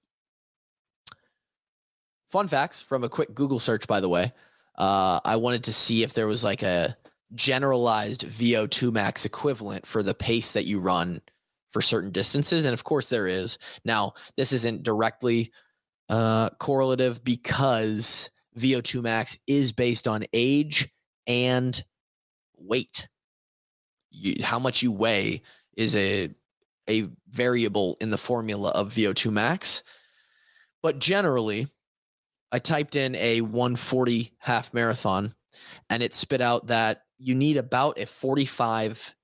Fun 2.30 2.46
facts 2.46 2.82
from 2.82 3.04
a 3.04 3.08
quick 3.08 3.34
Google 3.34 3.58
search, 3.58 3.88
by 3.88 4.00
the 4.00 4.08
way. 4.08 4.34
Uh, 4.76 5.18
I 5.24 5.36
wanted 5.36 5.64
to 5.64 5.72
see 5.72 6.02
if 6.02 6.12
there 6.12 6.26
was 6.26 6.44
like 6.44 6.62
a 6.62 6.94
generalized 7.34 8.26
VO2 8.28 8.92
max 8.92 9.24
equivalent 9.24 9.86
for 9.86 10.02
the 10.02 10.12
pace 10.12 10.52
that 10.52 10.66
you 10.66 10.78
run 10.78 11.22
for 11.70 11.80
certain 11.80 12.10
distances. 12.10 12.66
And 12.66 12.74
of 12.74 12.84
course, 12.84 13.08
there 13.08 13.26
is. 13.26 13.56
Now, 13.82 14.12
this 14.36 14.52
isn't 14.52 14.82
directly 14.82 15.52
uh, 16.10 16.50
correlative 16.58 17.24
because 17.24 18.28
VO2 18.58 19.02
max 19.02 19.38
is 19.46 19.72
based 19.72 20.06
on 20.06 20.24
age 20.34 20.90
and 21.26 21.82
weight. 22.58 23.08
You, 24.10 24.44
how 24.44 24.58
much 24.58 24.82
you 24.82 24.92
weigh 24.92 25.40
is 25.78 25.96
a 25.96 26.28
a 26.88 27.08
variable 27.30 27.96
in 28.00 28.10
the 28.10 28.18
formula 28.18 28.70
of 28.70 28.92
VO2 28.92 29.30
max. 29.30 29.82
But 30.82 30.98
generally, 30.98 31.68
I 32.50 32.58
typed 32.58 32.96
in 32.96 33.14
a 33.14 33.40
140 33.40 34.32
half 34.38 34.74
marathon 34.74 35.34
and 35.88 36.02
it 36.02 36.14
spit 36.14 36.40
out 36.40 36.66
that 36.68 37.02
you 37.18 37.34
need 37.34 37.56
about 37.56 37.98
a 37.98 38.06
45, 38.06 39.14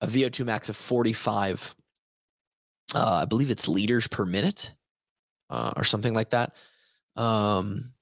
a 0.00 0.06
VO2 0.06 0.44
max 0.44 0.68
of 0.68 0.76
45. 0.76 1.74
Uh, 2.94 3.20
I 3.22 3.24
believe 3.24 3.50
it's 3.50 3.68
liters 3.68 4.06
per 4.06 4.24
minute 4.24 4.72
uh, 5.50 5.72
or 5.76 5.84
something 5.84 6.14
like 6.14 6.30
that 6.30 6.54
um, 7.16 7.92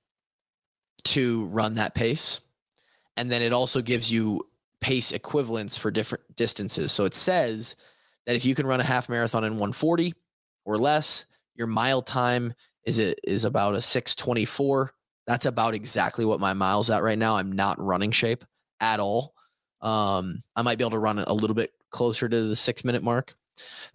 to 1.05 1.47
run 1.47 1.75
that 1.75 1.95
pace. 1.95 2.41
And 3.17 3.31
then 3.31 3.43
it 3.43 3.53
also 3.53 3.83
gives 3.83 4.11
you 4.11 4.47
pace 4.81 5.13
equivalents 5.13 5.77
for 5.77 5.91
different 5.91 6.25
distances. 6.37 6.93
So 6.93 7.05
it 7.05 7.15
says 7.15 7.77
that 8.31 8.37
if 8.37 8.45
you 8.45 8.55
can 8.55 8.65
run 8.65 8.79
a 8.79 8.85
half 8.85 9.09
marathon 9.09 9.43
in 9.43 9.55
140 9.55 10.15
or 10.65 10.79
less, 10.79 11.27
your 11.57 11.67
mile 11.67 12.01
time 12.01 12.55
is 12.85 13.01
it 13.01 13.19
is 13.25 13.45
about 13.45 13.75
a 13.75 13.83
624. 13.83 14.93
That's 15.27 15.47
about 15.47 15.75
exactly 15.75 16.25
what 16.25 16.39
my 16.39 16.53
miles 16.53 16.91
at 16.91 17.03
right 17.03 17.19
now. 17.19 17.37
I'm 17.37 17.51
not 17.51 17.81
running 17.81 18.13
shape 18.13 18.45
at 18.79 19.01
all. 19.01 19.35
Um, 19.81 20.45
I 20.55 20.63
might 20.63 20.79
be 20.79 20.85
able 20.85 20.93
to 20.93 21.01
run 21.01 21.19
a 21.19 21.33
little 21.33 21.57
bit 21.57 21.73
closer 21.91 22.29
to 22.29 22.43
the 22.45 22.55
six 22.55 22.85
minute 22.85 23.03
mark. 23.03 23.35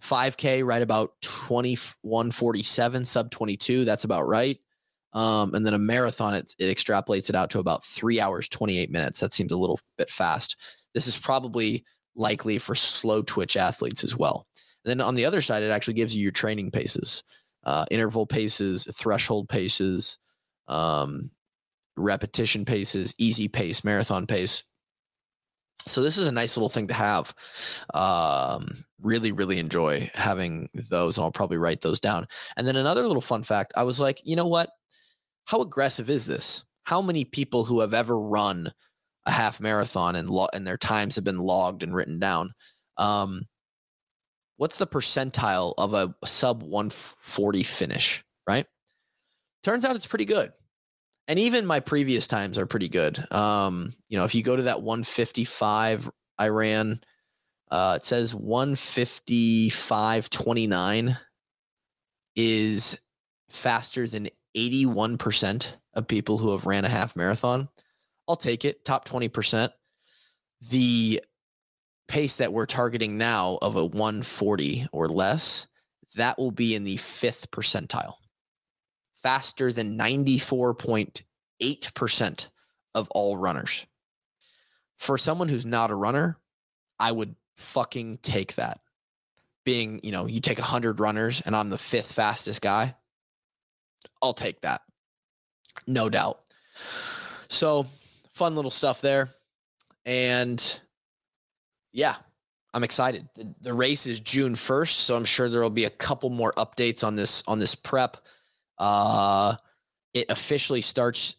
5K, 0.02 0.66
right 0.66 0.82
about 0.82 1.12
2147, 1.22 3.06
sub 3.06 3.30
22. 3.30 3.86
That's 3.86 4.04
about 4.04 4.26
right. 4.26 4.58
Um, 5.14 5.54
and 5.54 5.64
then 5.64 5.72
a 5.72 5.78
marathon, 5.78 6.34
it, 6.34 6.54
it 6.58 6.76
extrapolates 6.76 7.30
it 7.30 7.36
out 7.36 7.48
to 7.50 7.58
about 7.58 7.86
three 7.86 8.20
hours, 8.20 8.50
28 8.50 8.90
minutes. 8.90 9.20
That 9.20 9.32
seems 9.32 9.50
a 9.50 9.56
little 9.56 9.80
bit 9.96 10.10
fast. 10.10 10.56
This 10.92 11.06
is 11.06 11.18
probably 11.18 11.86
likely 12.16 12.58
for 12.58 12.74
slow 12.74 13.22
twitch 13.22 13.56
athletes 13.56 14.02
as 14.02 14.16
well. 14.16 14.46
And 14.84 14.90
then 14.90 15.06
on 15.06 15.14
the 15.14 15.24
other 15.24 15.40
side, 15.40 15.62
it 15.62 15.70
actually 15.70 15.94
gives 15.94 16.16
you 16.16 16.22
your 16.22 16.32
training 16.32 16.70
paces, 16.70 17.22
uh, 17.64 17.84
interval 17.90 18.26
paces, 18.26 18.88
threshold 18.94 19.48
paces, 19.48 20.18
um, 20.68 21.30
repetition 21.96 22.64
paces, 22.64 23.14
easy 23.18 23.48
pace, 23.48 23.84
marathon 23.84 24.26
pace. 24.26 24.62
So 25.86 26.02
this 26.02 26.18
is 26.18 26.26
a 26.26 26.32
nice 26.32 26.56
little 26.56 26.68
thing 26.68 26.88
to 26.88 26.94
have. 26.94 27.34
Um, 27.94 28.84
really, 29.00 29.32
really 29.32 29.58
enjoy 29.58 30.10
having 30.14 30.68
those, 30.90 31.16
and 31.16 31.24
I'll 31.24 31.32
probably 31.32 31.58
write 31.58 31.80
those 31.80 32.00
down. 32.00 32.26
And 32.56 32.66
then 32.66 32.76
another 32.76 33.06
little 33.06 33.22
fun 33.22 33.42
fact: 33.42 33.72
I 33.76 33.84
was 33.84 34.00
like, 34.00 34.20
you 34.24 34.36
know 34.36 34.46
what? 34.46 34.70
How 35.44 35.60
aggressive 35.60 36.10
is 36.10 36.26
this? 36.26 36.64
How 36.84 37.00
many 37.00 37.24
people 37.24 37.64
who 37.64 37.80
have 37.80 37.94
ever 37.94 38.18
run 38.18 38.72
a 39.26 39.30
half 39.30 39.60
marathon 39.60 40.16
and 40.16 40.30
lo- 40.30 40.48
and 40.52 40.66
their 40.66 40.78
times 40.78 41.16
have 41.16 41.24
been 41.24 41.38
logged 41.38 41.82
and 41.82 41.94
written 41.94 42.18
down? 42.18 42.52
Um, 42.96 43.42
what's 44.56 44.78
the 44.78 44.86
percentile 44.86 45.74
of 45.76 45.92
a 45.92 46.14
sub 46.24 46.62
140 46.62 47.62
finish? 47.62 48.24
Right. 48.48 48.66
Turns 49.62 49.84
out 49.84 49.96
it's 49.96 50.06
pretty 50.06 50.24
good 50.24 50.52
and 51.28 51.38
even 51.38 51.66
my 51.66 51.78
previous 51.80 52.26
times 52.26 52.56
are 52.58 52.64
pretty 52.66 52.88
good. 52.88 53.24
Um, 53.32 53.92
you 54.08 54.16
know, 54.16 54.24
if 54.24 54.34
you 54.34 54.42
go 54.42 54.56
to 54.56 54.62
that 54.62 54.82
155 54.82 56.10
I 56.38 56.48
ran, 56.48 57.00
uh, 57.70 57.94
it 57.96 58.04
says 58.04 58.34
155.29 58.34 61.18
is 62.36 62.98
faster 63.48 64.06
than 64.06 64.28
81% 64.56 65.76
of 65.94 66.06
people 66.06 66.38
who 66.38 66.52
have 66.52 66.66
ran 66.66 66.84
a 66.84 66.88
half 66.88 67.16
marathon. 67.16 67.68
I'll 68.28 68.36
take 68.36 68.64
it, 68.64 68.84
top 68.84 69.08
20%. 69.08 69.70
The 70.70 71.20
pace 72.08 72.36
that 72.36 72.52
we're 72.52 72.66
targeting 72.66 73.18
now 73.18 73.58
of 73.60 73.76
a 73.76 73.84
140 73.84 74.88
or 74.92 75.08
less, 75.08 75.66
that 76.16 76.38
will 76.38 76.50
be 76.50 76.74
in 76.74 76.84
the 76.84 76.96
fifth 76.96 77.50
percentile 77.50 78.14
faster 79.22 79.72
than 79.72 79.98
94.8% 79.98 82.48
of 82.94 83.10
all 83.10 83.36
runners. 83.36 83.84
For 84.98 85.18
someone 85.18 85.48
who's 85.48 85.66
not 85.66 85.90
a 85.90 85.96
runner, 85.96 86.38
I 87.00 87.10
would 87.10 87.34
fucking 87.56 88.18
take 88.18 88.54
that. 88.54 88.78
Being, 89.64 89.98
you 90.04 90.12
know, 90.12 90.26
you 90.26 90.40
take 90.40 90.58
100 90.58 91.00
runners 91.00 91.42
and 91.44 91.56
I'm 91.56 91.70
the 91.70 91.78
fifth 91.78 92.12
fastest 92.12 92.62
guy, 92.62 92.94
I'll 94.22 94.32
take 94.32 94.60
that. 94.60 94.82
No 95.88 96.08
doubt. 96.08 96.38
So, 97.48 97.88
fun 98.36 98.54
little 98.54 98.70
stuff 98.70 99.00
there. 99.00 99.30
And 100.04 100.80
yeah, 101.92 102.16
I'm 102.74 102.84
excited. 102.84 103.26
The, 103.34 103.54
the, 103.62 103.72
race 103.72 104.06
is 104.06 104.20
June 104.20 104.54
1st, 104.54 104.92
so 104.92 105.16
I'm 105.16 105.24
sure 105.24 105.48
there 105.48 105.62
will 105.62 105.70
be 105.70 105.86
a 105.86 105.90
couple 105.90 106.28
more 106.28 106.52
updates 106.58 107.02
on 107.02 107.16
this 107.16 107.42
on 107.48 107.58
this 107.58 107.74
prep. 107.74 108.18
Uh, 108.78 109.56
it 110.12 110.26
officially 110.28 110.82
starts 110.82 111.36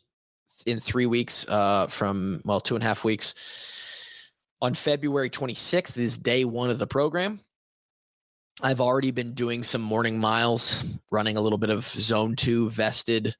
in 0.65 0.79
three 0.79 1.05
weeks 1.05 1.45
uh, 1.47 1.85
from, 1.85 2.41
well, 2.43 2.59
two 2.59 2.73
and 2.73 2.83
a 2.83 2.87
half 2.87 3.03
weeks. 3.03 3.35
On 4.59 4.73
February 4.73 5.29
26th 5.29 5.97
is 5.97 6.17
day 6.17 6.45
one 6.45 6.71
of 6.71 6.79
the 6.79 6.87
program. 6.87 7.39
I've 8.63 8.81
already 8.81 9.11
been 9.11 9.33
doing 9.33 9.61
some 9.61 9.81
morning 9.81 10.17
miles, 10.17 10.83
running 11.11 11.37
a 11.37 11.41
little 11.41 11.59
bit 11.59 11.69
of 11.69 11.85
zone 11.85 12.35
two 12.35 12.71
vested, 12.71 13.35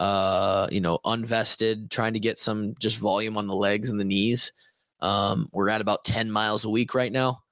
uh, 0.00 0.66
you 0.72 0.80
know, 0.80 0.98
unvested, 1.04 1.90
trying 1.90 2.14
to 2.14 2.20
get 2.20 2.38
some 2.38 2.74
just 2.80 2.98
volume 2.98 3.36
on 3.36 3.46
the 3.46 3.54
legs 3.54 3.90
and 3.90 4.00
the 4.00 4.04
knees. 4.04 4.50
Um, 5.00 5.50
we're 5.52 5.68
at 5.68 5.82
about 5.82 6.04
10 6.04 6.30
miles 6.30 6.64
a 6.64 6.70
week 6.70 6.94
right 6.94 7.12
now 7.12 7.42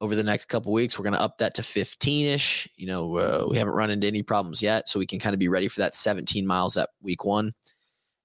over 0.00 0.14
the 0.14 0.22
next 0.22 0.46
couple 0.46 0.72
weeks. 0.72 0.98
We're 0.98 1.02
going 1.02 1.16
to 1.16 1.20
up 1.20 1.36
that 1.36 1.54
to 1.56 1.62
15 1.62 2.26
ish. 2.26 2.66
You 2.76 2.86
know, 2.86 3.16
uh, 3.18 3.46
we 3.50 3.58
haven't 3.58 3.74
run 3.74 3.90
into 3.90 4.06
any 4.06 4.22
problems 4.22 4.62
yet, 4.62 4.88
so 4.88 4.98
we 4.98 5.04
can 5.04 5.18
kind 5.18 5.34
of 5.34 5.38
be 5.38 5.48
ready 5.48 5.68
for 5.68 5.80
that 5.80 5.94
17 5.94 6.46
miles 6.46 6.78
at 6.78 6.88
week 7.02 7.26
one. 7.26 7.52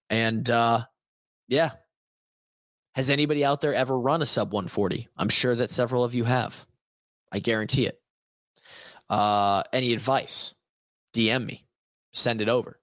And 0.09 0.49
uh, 0.49 0.85
yeah, 1.49 1.71
has 2.95 3.09
anybody 3.09 3.43
out 3.43 3.59
there 3.59 3.73
ever 3.73 3.99
run 3.99 4.21
a 4.21 4.25
sub 4.25 4.53
140? 4.53 5.09
I'm 5.17 5.29
sure 5.29 5.55
that 5.55 5.71
several 5.71 6.05
of 6.05 6.15
you 6.15 6.23
have. 6.23 6.65
I 7.33 7.39
guarantee 7.39 7.87
it. 7.87 7.99
Uh, 9.09 9.63
any 9.73 9.91
advice? 9.91 10.55
DM 11.13 11.45
me, 11.45 11.65
send 12.13 12.39
it 12.39 12.47
over. 12.47 12.79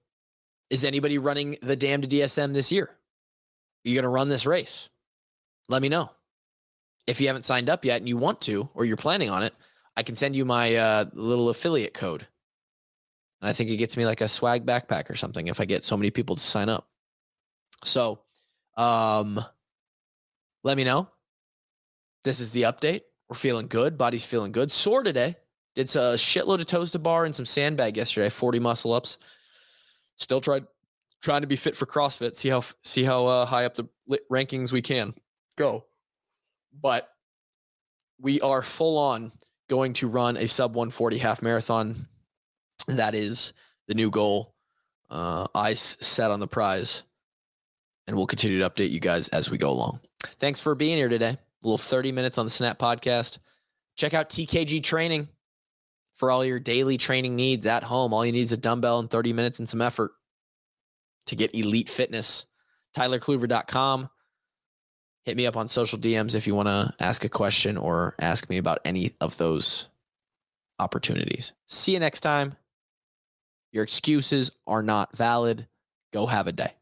Is 0.70 0.84
anybody 0.84 1.18
running 1.18 1.56
the 1.60 1.76
Dam 1.76 2.00
to 2.02 2.08
DSM 2.08 2.54
this 2.54 2.70
year? 2.70 2.84
Are 2.84 3.88
you 3.88 3.94
going 3.94 4.04
to 4.04 4.08
run 4.08 4.28
this 4.28 4.46
race? 4.46 4.88
Let 5.68 5.82
me 5.82 5.88
know 5.88 6.10
if 7.06 7.20
you 7.20 7.26
haven't 7.26 7.44
signed 7.44 7.68
up 7.68 7.84
yet 7.84 7.98
and 7.98 8.08
you 8.08 8.16
want 8.16 8.40
to, 8.42 8.68
or 8.74 8.84
you're 8.84 8.96
planning 8.96 9.30
on 9.30 9.42
it, 9.42 9.52
I 9.96 10.04
can 10.04 10.14
send 10.14 10.36
you 10.36 10.44
my 10.44 10.76
uh, 10.76 11.04
little 11.12 11.48
affiliate 11.48 11.92
code. 11.92 12.26
And 13.40 13.50
I 13.50 13.52
think 13.52 13.70
it 13.70 13.78
gets 13.78 13.96
me 13.96 14.06
like 14.06 14.20
a 14.20 14.28
swag 14.28 14.64
backpack 14.64 15.10
or 15.10 15.16
something 15.16 15.48
if 15.48 15.60
I 15.60 15.64
get 15.64 15.82
so 15.82 15.96
many 15.96 16.10
people 16.10 16.36
to 16.36 16.42
sign 16.42 16.68
up. 16.68 16.86
So, 17.82 18.20
um, 18.76 19.40
let 20.62 20.76
me 20.76 20.84
know. 20.84 21.08
This 22.22 22.38
is 22.38 22.52
the 22.52 22.62
update. 22.62 23.00
We're 23.28 23.36
feeling 23.36 23.66
good. 23.66 23.98
Body's 23.98 24.24
feeling 24.24 24.52
good. 24.52 24.70
Sore 24.70 25.02
today. 25.02 25.36
Did 25.74 25.86
a 25.86 26.14
shitload 26.14 26.60
of 26.60 26.66
toes 26.66 26.92
to 26.92 26.98
bar 26.98 27.24
and 27.24 27.34
some 27.34 27.46
sandbag 27.46 27.96
yesterday. 27.96 28.28
40 28.28 28.60
muscle 28.60 28.92
ups. 28.92 29.18
Still 30.20 30.40
tried 30.40 30.66
trying 31.20 31.40
to 31.40 31.48
be 31.48 31.56
fit 31.56 31.76
for 31.76 31.86
CrossFit. 31.86 32.36
See 32.36 32.48
how 32.48 32.62
see 32.84 33.02
how 33.02 33.26
uh, 33.26 33.46
high 33.46 33.64
up 33.64 33.74
the 33.74 33.88
rankings 34.30 34.70
we 34.70 34.82
can 34.82 35.14
go 35.56 35.84
but 36.72 37.08
we 38.20 38.40
are 38.40 38.62
full 38.62 38.98
on 38.98 39.32
going 39.68 39.92
to 39.94 40.08
run 40.08 40.36
a 40.36 40.46
sub 40.46 40.74
140 40.74 41.18
half 41.18 41.42
marathon. 41.42 42.06
That 42.86 43.14
is 43.14 43.52
the 43.88 43.94
new 43.94 44.10
goal. 44.10 44.54
Uh, 45.08 45.46
eyes 45.54 45.96
set 46.00 46.30
on 46.30 46.38
the 46.38 46.46
prize, 46.46 47.02
and 48.06 48.16
we'll 48.16 48.26
continue 48.26 48.60
to 48.60 48.70
update 48.70 48.90
you 48.90 49.00
guys 49.00 49.28
as 49.28 49.50
we 49.50 49.58
go 49.58 49.70
along. 49.70 50.00
Thanks 50.38 50.60
for 50.60 50.74
being 50.74 50.96
here 50.96 51.08
today. 51.08 51.30
A 51.30 51.38
little 51.66 51.78
30 51.78 52.12
minutes 52.12 52.38
on 52.38 52.46
the 52.46 52.50
Snap 52.50 52.78
podcast. 52.78 53.38
Check 53.96 54.14
out 54.14 54.30
TKG 54.30 54.82
Training 54.82 55.28
for 56.20 56.30
all 56.30 56.44
your 56.44 56.60
daily 56.60 56.98
training 56.98 57.34
needs 57.34 57.64
at 57.64 57.82
home. 57.82 58.12
All 58.12 58.26
you 58.26 58.32
need 58.32 58.42
is 58.42 58.52
a 58.52 58.58
dumbbell 58.58 58.98
and 58.98 59.08
30 59.10 59.32
minutes 59.32 59.58
and 59.58 59.66
some 59.66 59.80
effort 59.80 60.10
to 61.26 61.34
get 61.34 61.54
elite 61.54 61.88
fitness. 61.88 62.44
TylerKluver.com 62.94 64.10
hit 65.24 65.36
me 65.38 65.46
up 65.46 65.56
on 65.56 65.66
social 65.66 65.98
DMs 65.98 66.34
if 66.34 66.46
you 66.46 66.54
want 66.54 66.68
to 66.68 66.92
ask 67.00 67.24
a 67.24 67.30
question 67.30 67.78
or 67.78 68.16
ask 68.20 68.50
me 68.50 68.58
about 68.58 68.80
any 68.84 69.16
of 69.22 69.38
those 69.38 69.88
opportunities. 70.78 71.54
See 71.64 71.94
you 71.94 72.00
next 72.00 72.20
time. 72.20 72.54
Your 73.72 73.84
excuses 73.84 74.50
are 74.66 74.82
not 74.82 75.16
valid. 75.16 75.68
Go 76.12 76.26
have 76.26 76.48
a 76.48 76.52
day. 76.52 76.74